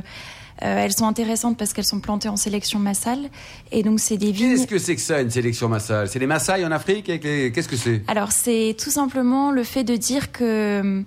elles 0.60 0.92
sont 0.92 1.06
intéressantes 1.06 1.56
parce 1.56 1.72
qu'elles 1.72 1.84
sont 1.86 2.00
plantées 2.00 2.28
en 2.28 2.36
sélection 2.36 2.78
massale. 2.78 3.30
Et 3.72 3.82
donc, 3.82 4.00
c'est 4.00 4.16
des 4.16 4.32
vignes. 4.32 4.56
Qu'est-ce 4.56 4.66
que 4.66 4.78
c'est 4.78 4.96
que 4.96 5.00
ça, 5.00 5.20
une 5.20 5.30
sélection 5.30 5.68
massale? 5.68 6.08
C'est 6.08 6.18
les 6.18 6.26
Maasai 6.26 6.64
en 6.64 6.70
Afrique 6.70 7.08
les... 7.08 7.52
Qu'est-ce 7.52 7.68
que 7.68 7.76
c'est? 7.76 8.02
Alors, 8.08 8.32
c'est 8.32 8.76
tout 8.78 8.90
simplement 8.90 9.50
le 9.50 9.64
fait 9.64 9.84
de 9.84 9.96
dire 9.96 10.32
que 10.32 11.04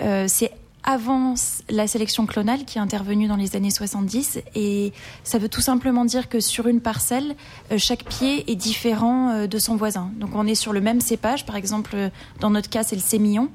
euh, 0.00 0.24
c'est 0.28 0.50
avant 0.84 1.34
la 1.70 1.86
sélection 1.86 2.26
clonale 2.26 2.64
qui 2.64 2.78
est 2.78 2.80
intervenue 2.80 3.28
dans 3.28 3.36
les 3.36 3.54
années 3.54 3.70
70 3.70 4.40
et 4.56 4.92
ça 5.22 5.38
veut 5.38 5.48
tout 5.48 5.60
simplement 5.60 6.04
dire 6.04 6.28
que 6.28 6.40
sur 6.40 6.66
une 6.66 6.80
parcelle, 6.80 7.36
euh, 7.70 7.78
chaque 7.78 8.04
pied 8.04 8.50
est 8.50 8.56
différent 8.56 9.30
euh, 9.30 9.46
de 9.46 9.58
son 9.60 9.76
voisin. 9.76 10.10
Donc 10.18 10.30
on 10.34 10.44
est 10.44 10.56
sur 10.56 10.72
le 10.72 10.80
même 10.80 11.00
cépage, 11.00 11.46
par 11.46 11.54
exemple 11.54 11.92
euh, 11.94 12.08
dans 12.40 12.50
notre 12.50 12.68
cas 12.68 12.82
c'est 12.82 12.96
le 12.96 13.02
sémillon, 13.02 13.48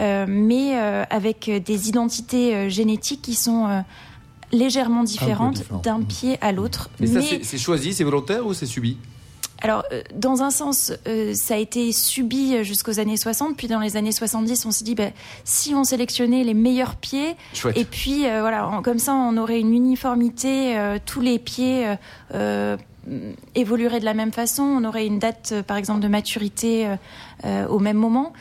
euh, 0.00 0.26
mais 0.28 0.72
euh, 0.74 1.04
avec 1.10 1.48
des 1.48 1.88
identités 1.88 2.56
euh, 2.56 2.68
génétiques 2.68 3.22
qui 3.22 3.34
sont 3.34 3.68
euh, 3.68 3.80
légèrement 4.54 5.02
différentes 5.04 5.62
d'un 5.82 6.00
pied 6.02 6.38
à 6.40 6.52
l'autre. 6.52 6.88
Mais 7.00 7.06
ça, 7.06 7.20
c'est- 7.20 7.44
c'est 7.44 7.58
choisi, 7.58 7.92
c'est 7.92 8.04
volontaire 8.04 8.46
ou 8.46 8.54
c'est 8.54 8.66
subi 8.66 8.96
Alors, 9.62 9.84
euh, 9.92 10.02
dans 10.14 10.42
un 10.42 10.50
sens, 10.50 10.92
euh, 11.06 11.32
ça 11.34 11.54
a 11.54 11.56
été 11.56 11.90
subi 11.92 12.54
euh, 12.56 12.62
jusqu'aux 12.64 12.98
années 13.00 13.16
60, 13.16 13.56
puis 13.56 13.66
dans 13.66 13.80
les 13.80 13.96
années 13.96 14.12
70, 14.12 14.66
on 14.66 14.70
s'est 14.70 14.84
dit, 14.84 14.94
bah, 14.94 15.10
si 15.44 15.74
on 15.74 15.84
sélectionnait 15.84 16.44
les 16.44 16.52
meilleurs 16.54 16.96
pieds, 16.96 17.34
Chouette. 17.54 17.76
et 17.78 17.84
puis 17.86 18.26
euh, 18.26 18.40
voilà, 18.40 18.68
en- 18.68 18.82
comme 18.82 18.98
ça, 18.98 19.14
on 19.14 19.36
aurait 19.38 19.60
une 19.60 19.72
uniformité, 19.72 20.76
euh, 20.76 20.98
tous 21.04 21.20
les 21.22 21.38
pieds 21.38 21.86
évolueraient 23.54 24.00
de 24.00 24.04
la 24.04 24.14
même 24.14 24.32
façon, 24.32 24.62
on 24.62 24.84
aurait 24.84 25.06
une 25.06 25.18
date, 25.18 25.54
par 25.66 25.76
exemple, 25.76 26.00
de 26.00 26.08
maturité 26.08 26.86
euh, 26.86 26.96
euh, 27.44 27.66
au 27.68 27.78
même 27.78 27.96
moment. 27.98 28.32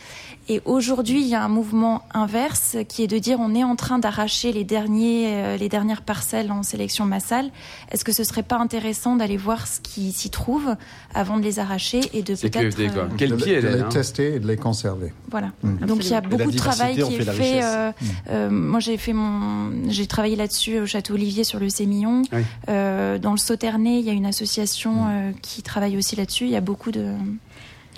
Et 0.50 0.62
aujourd'hui, 0.66 1.22
il 1.22 1.28
y 1.28 1.36
a 1.36 1.44
un 1.44 1.48
mouvement 1.48 2.04
inverse 2.14 2.76
qui 2.90 3.04
est 3.04 3.08
de 3.08 3.18
dire 3.18 3.40
on 3.40 3.56
est 3.56 3.64
en 3.64 3.76
train 3.76 3.98
d'arracher 4.00 4.52
les 4.52 4.64
derniers, 4.64 5.28
euh, 5.28 5.58
les 5.58 5.70
dernières 5.70 6.02
parcelles 6.02 6.52
en 6.52 6.64
sélection 6.64 7.06
massale. 7.06 7.50
Est-ce 7.92 8.04
que 8.04 8.12
ce 8.12 8.24
serait 8.24 8.44
pas 8.44 8.58
intéressant 8.58 9.16
d'aller 9.16 9.38
voir 9.38 9.68
ce 9.68 9.80
qui 9.80 10.12
s'y 10.12 10.30
trouve 10.30 10.76
avant 11.14 11.38
de 11.38 11.44
les 11.44 11.60
arracher 11.60 12.02
et 12.14 12.24
de 12.24 12.36
C'est 12.36 12.50
peut-être 12.50 12.76
QFD, 12.76 12.90
quoi. 12.94 13.04
euh, 13.04 13.08
Quel 13.18 13.30
de, 13.32 13.36
pied, 13.36 13.62
de 13.62 13.68
les 13.68 13.82
hein 13.82 13.90
tester 13.90 14.36
et 14.36 14.40
de 14.40 14.48
les 14.48 14.58
conserver. 14.58 15.14
voilà. 15.32 15.52
Mm. 15.64 15.86
Donc 15.86 16.04
il 16.06 16.12
y 16.12 16.14
a 16.14 16.22
beaucoup 16.22 16.52
de 16.52 16.58
travail 16.58 16.96
qui 16.96 17.16
fait 17.16 17.24
est 17.24 17.34
fait. 17.34 17.64
euh, 17.64 17.92
euh, 18.30 18.50
moi 18.50 18.80
j'ai 18.80 18.98
fait 18.98 19.14
mon, 19.14 19.72
j'ai 19.90 20.08
travaillé 20.08 20.36
là-dessus 20.36 20.80
au 20.80 20.86
Château 20.86 21.14
Olivier 21.14 21.44
sur 21.44 21.60
le 21.60 21.70
Sémillon. 21.70 22.24
Oui. 22.34 22.42
Euh, 22.70 23.18
dans 23.18 23.32
le 23.32 23.38
Sauternay, 23.38 24.00
il 24.00 24.06
y 24.06 24.10
a 24.10 24.14
une 24.14 24.26
association 24.26 25.08
euh, 25.08 25.32
qui 25.42 25.62
travaille 25.62 25.98
aussi 25.98 26.16
là-dessus. 26.16 26.46
Il 26.46 26.52
y 26.52 26.56
a 26.56 26.62
beaucoup 26.62 26.92
de. 26.92 27.14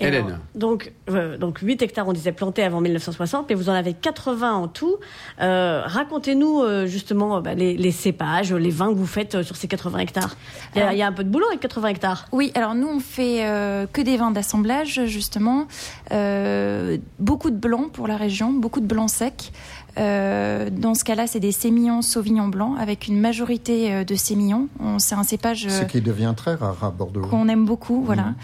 Et 0.00 0.04
Hélène. 0.08 0.26
alors, 0.26 0.38
donc, 0.54 0.92
euh, 1.10 1.38
donc 1.38 1.58
8 1.60 1.80
hectares, 1.82 2.06
on 2.06 2.12
disait, 2.12 2.32
plantés 2.32 2.62
avant 2.62 2.80
1960, 2.80 3.46
mais 3.48 3.54
vous 3.54 3.70
en 3.70 3.72
avez 3.72 3.94
80 3.94 4.52
en 4.54 4.68
tout. 4.68 4.96
Euh, 5.40 5.82
Racontez-nous 5.86 6.62
euh, 6.62 6.86
justement 6.86 7.36
euh, 7.36 7.40
bah, 7.40 7.54
les, 7.54 7.76
les 7.76 7.92
cépages, 7.92 8.52
les 8.52 8.70
vins 8.70 8.88
que 8.92 8.98
vous 8.98 9.06
faites 9.06 9.36
euh, 9.36 9.42
sur 9.42 9.56
ces 9.56 9.68
80 9.68 9.98
hectares. 10.00 10.36
Il 10.74 10.78
y, 10.78 10.80
a, 10.80 10.84
Alors- 10.84 10.94
il 10.94 10.98
y 10.98 11.02
a 11.02 11.06
un 11.06 11.12
peu 11.12 11.24
de 11.24 11.30
boulot 11.30 11.46
avec 11.48 11.60
80 11.60 11.88
hectares. 11.88 12.26
Oui, 12.32 12.52
alors 12.54 12.74
nous 12.74 12.88
on 12.88 13.00
fait 13.00 13.46
euh, 13.46 13.86
que 13.90 14.00
des 14.02 14.16
vins 14.16 14.30
d'assemblage 14.30 15.04
justement, 15.06 15.66
Euh, 16.12 16.98
beaucoup 17.18 17.50
de 17.50 17.56
blancs 17.56 17.90
pour 17.92 18.06
la 18.06 18.16
région, 18.16 18.52
beaucoup 18.52 18.80
de 18.80 18.86
blancs 18.86 19.10
secs. 19.10 19.52
Euh, 19.98 20.68
dans 20.70 20.94
ce 20.94 21.04
cas-là, 21.04 21.26
c'est 21.26 21.40
des 21.40 21.52
sémillons 21.52 22.02
sauvignon 22.02 22.48
blanc 22.48 22.74
avec 22.78 23.08
une 23.08 23.18
majorité 23.20 23.92
euh, 23.92 24.04
de 24.04 24.14
sémillons. 24.14 24.68
On- 24.80 24.98
C'est 24.98 25.14
un 25.14 25.22
cépage. 25.22 25.66
Ce 25.68 25.82
euh, 25.82 25.84
qui 25.84 26.00
devient 26.00 26.34
très 26.36 26.54
rare 26.54 26.82
à 26.84 26.90
Bordeaux. 26.90 27.22
qu'on 27.22 27.48
aime 27.48 27.64
beaucoup, 27.64 28.02
voilà, 28.02 28.34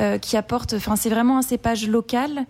euh, 0.00 0.18
qui 0.18 0.36
apporte. 0.36 0.74
Enfin, 0.74 0.96
c'est 0.96 1.10
vraiment 1.10 1.38
un 1.38 1.42
cépage 1.42 1.86
local 1.88 2.46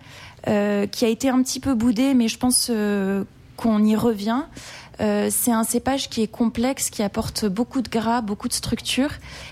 euh, 0.47 0.85
qui 0.87 1.05
a 1.05 1.07
été 1.09 1.29
un 1.29 1.41
petit 1.41 1.59
peu 1.59 1.73
boudé, 1.73 2.13
mais 2.13 2.27
je 2.27 2.37
pense 2.37 2.67
euh, 2.69 3.23
qu'on 3.57 3.83
y 3.83 3.95
revient. 3.95 4.43
Euh, 5.01 5.29
c'est 5.31 5.51
un 5.51 5.63
cépage 5.63 6.09
qui 6.09 6.21
est 6.21 6.27
complexe, 6.27 6.89
qui 6.89 7.01
apporte 7.01 7.45
beaucoup 7.45 7.81
de 7.81 7.89
gras, 7.89 8.21
beaucoup 8.21 8.47
de 8.47 8.53
structure 8.53 9.09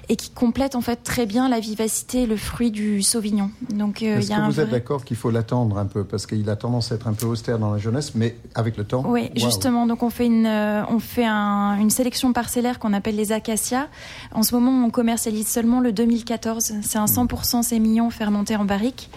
et 0.08 0.16
qui 0.16 0.30
complète 0.30 0.76
en 0.76 0.82
fait 0.82 0.98
très 0.98 1.26
bien 1.26 1.50
la 1.50 1.60
vivacité 1.60 2.24
et 2.24 2.26
le 2.28 2.38
fruit 2.38 2.70
du 2.70 3.02
sauvignon. 3.02 3.50
Donc 3.74 4.04
euh, 4.04 4.20
Est-ce 4.20 4.30
que 4.30 4.46
vous 4.52 4.60
êtes 4.60 4.70
d'accord 4.70 5.04
qu'il 5.04 5.18
faut 5.18 5.32
l'attendre 5.32 5.78
un 5.80 5.86
peu? 5.88 6.04
Parce 6.04 6.28
qu'il 6.28 6.48
a 6.50 6.56
tendance 6.56 6.92
à 6.92 6.96
être 6.96 7.08
un 7.08 7.14
peu 7.14 7.26
austère 7.26 7.58
dans 7.58 7.72
la 7.72 7.80
jeunesse, 7.80 8.14
mais 8.14 8.36
avec 8.56 8.78
le 8.78 8.84
temps. 8.84 9.04
Oui, 9.08 9.32
justement. 9.36 9.88
Donc 9.88 10.04
on 10.04 10.10
fait 10.12 10.28
une, 10.28 10.46
euh, 10.46 10.84
on 10.90 11.00
fait 11.00 11.26
un- 11.26 11.76
une 11.80 11.90
sélection 11.90 12.34
parcellaire 12.34 12.78
qu'on 12.78 12.94
appelle 12.94 13.16
les 13.16 13.32
acacias. 13.32 13.88
En 14.34 14.44
ce 14.44 14.54
moment, 14.54 14.86
on 14.86 14.90
commercialise 14.92 15.48
seulement 15.48 15.80
le 15.80 15.92
2014. 15.92 16.74
C'est 16.84 16.98
un 17.00 17.06
100% 17.08 17.64
sémillon 17.64 18.10
fermenté 18.12 18.56
en 18.56 18.66
barrique. 18.66 19.10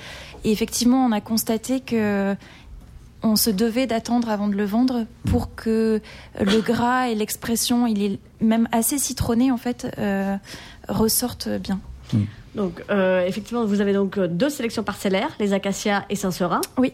Et 0.44 0.52
effectivement, 0.52 1.04
on 1.06 1.12
a 1.12 1.20
constaté 1.20 1.80
que 1.80 2.34
on 3.24 3.36
se 3.36 3.50
devait 3.50 3.86
d'attendre 3.86 4.28
avant 4.28 4.48
de 4.48 4.54
le 4.54 4.64
vendre 4.64 5.06
pour 5.28 5.54
que 5.54 6.00
le 6.38 6.60
gras 6.60 7.08
et 7.08 7.14
l'expression, 7.14 7.86
il 7.86 8.02
est 8.02 8.18
même 8.40 8.68
assez 8.70 8.98
citronné 8.98 9.50
en 9.50 9.56
fait, 9.56 9.92
euh, 9.98 10.36
ressortent 10.88 11.48
bien. 11.48 11.80
Donc, 12.54 12.82
euh, 12.90 13.26
effectivement, 13.26 13.64
vous 13.64 13.80
avez 13.80 13.92
donc 13.92 14.18
euh, 14.18 14.28
deux 14.28 14.50
sélections 14.50 14.84
parcellaires, 14.84 15.30
les 15.40 15.52
acacias 15.52 16.04
et 16.10 16.16
Saint-Seurin. 16.16 16.60
Oui. 16.78 16.92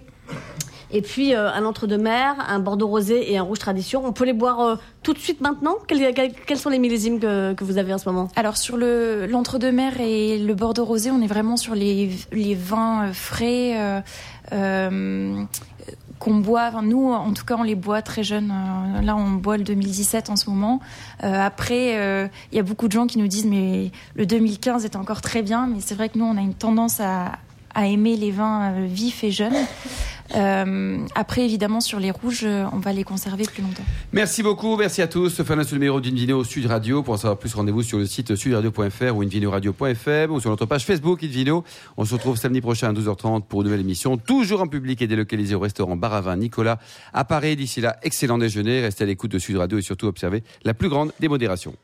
et 0.93 1.03
puis 1.03 1.35
euh, 1.35 1.51
un 1.53 1.65
entre-deux-mer, 1.65 2.37
un 2.49 2.61
Bordeaux 2.61 2.87
rosé 2.87 3.31
et 3.31 3.37
un 3.37 3.43
rouge 3.43 3.59
tradition. 3.59 4.07
On 4.07 4.13
peut 4.13 4.25
les 4.25 4.33
boire 4.33 4.61
euh, 4.61 4.77
tout 5.03 5.13
de 5.13 5.19
suite 5.19 5.41
maintenant? 5.41 5.77
Quels, 5.87 6.15
quels, 6.15 6.33
quels, 6.33 6.59
sont 6.59 6.71
les 6.71 6.79
millésimes 6.79 7.19
que, 7.19 7.53
que, 7.53 7.65
vous 7.65 7.77
avez 7.77 7.93
en 7.93 7.99
ce 7.99 8.09
moment? 8.09 8.29
Alors 8.37 8.57
sur 8.57 8.77
le 8.77 9.27
l'entre-deux-mer 9.27 10.01
et 10.01 10.39
le 10.39 10.55
Bordeaux 10.55 10.85
rosé, 10.85 11.11
on 11.11 11.21
est 11.21 11.27
vraiment 11.27 11.57
sur 11.59 11.75
les, 11.75 12.11
les 12.33 12.55
vins 12.55 13.13
frais. 13.13 14.03
Euh, 14.53 15.45
qu'on 16.21 16.37
boit, 16.37 16.69
enfin, 16.69 16.83
nous 16.83 17.11
en 17.11 17.33
tout 17.33 17.45
cas 17.45 17.57
on 17.59 17.65
les 17.65 17.75
boit 17.75 18.03
très 18.03 18.23
jeunes. 18.23 18.53
Euh, 18.53 19.01
là 19.03 19.17
on 19.17 19.31
boit 19.33 19.57
le 19.57 19.65
2017 19.65 20.31
en 20.31 20.37
ce 20.37 20.49
moment. 20.49 20.79
Euh, 21.25 21.45
après 21.45 22.31
il 22.53 22.57
y 22.57 22.61
a 22.61 22.63
beaucoup 22.63 22.87
de 22.87 22.93
gens 22.93 23.09
qui 23.09 23.19
nous 23.19 23.27
disent 23.27 23.47
mais 23.47 23.91
le 24.15 24.27
2015 24.27 24.85
est 24.85 24.95
encore 24.95 25.21
très 25.21 25.43
bien, 25.43 25.67
mais 25.67 25.81
c'est 25.81 25.97
vrai 25.97 26.09
que 26.09 26.19
nous 26.19 26.27
on 26.27 26.37
a 26.37 26.41
une 26.41 26.55
tendance 26.55 27.01
à, 27.01 27.33
à 27.75 27.87
aimer 27.87 28.17
les 28.17 28.31
vins 28.31 28.85
vifs 28.87 29.25
et 29.25 29.33
jeunes. 29.33 29.57
Euh, 30.35 30.99
après, 31.15 31.45
évidemment, 31.45 31.81
sur 31.81 31.99
les 31.99 32.11
rouges, 32.11 32.45
on 32.45 32.79
va 32.79 32.93
les 32.93 33.05
conserver 33.05 33.45
plus 33.45 33.63
longtemps. 33.63 33.83
Merci 34.13 34.43
beaucoup, 34.43 34.77
merci 34.77 35.03
à 35.03 35.09
tous. 35.09 35.43
Fin 35.43 35.57
de 35.57 35.63
ce 35.63 35.75
numéro 35.75 36.01
d'Invino 36.01 36.45
Sud 36.45 36.67
Radio. 36.67 37.03
Pour 37.03 37.15
en 37.15 37.17
savoir 37.17 37.39
plus, 37.39 37.55
rendez-vous 37.55 37.83
sur 37.83 37.99
le 37.99 38.07
site 38.07 38.35
sudradio.fr 38.35 39.17
ou 39.17 39.23
invinoradio.fr 39.23 40.31
ou 40.31 40.41
sur 40.41 40.51
notre 40.51 40.67
page 40.67 40.85
Facebook 40.85 41.23
Invino. 41.23 41.65
On 41.97 42.05
se 42.05 42.15
retrouve 42.15 42.37
samedi 42.37 42.61
prochain 42.61 42.89
à 42.89 42.93
12h30 42.93 43.43
pour 43.43 43.61
une 43.61 43.67
nouvelle 43.67 43.81
émission, 43.81 44.17
toujours 44.17 44.61
en 44.63 44.67
public 44.67 45.03
et 45.03 45.07
délocalisé 45.07 45.55
au 45.55 45.61
restaurant 45.61 45.97
Baravin 45.97 46.37
Nicolas 46.37 46.79
à 47.13 47.25
Paris. 47.25 47.57
D'ici 47.57 47.81
là, 47.81 47.97
excellent 48.03 48.39
déjeuner. 48.39 48.81
Restez 48.81 49.05
à 49.05 49.07
l'écoute 49.07 49.31
de 49.31 49.39
Sud 49.39 49.57
Radio 49.57 49.79
et 49.79 49.83
surtout 49.83 50.07
observez 50.07 50.43
la 50.65 50.75
plus 50.75 50.89
grande 50.89 51.13
démodération. 51.21 51.75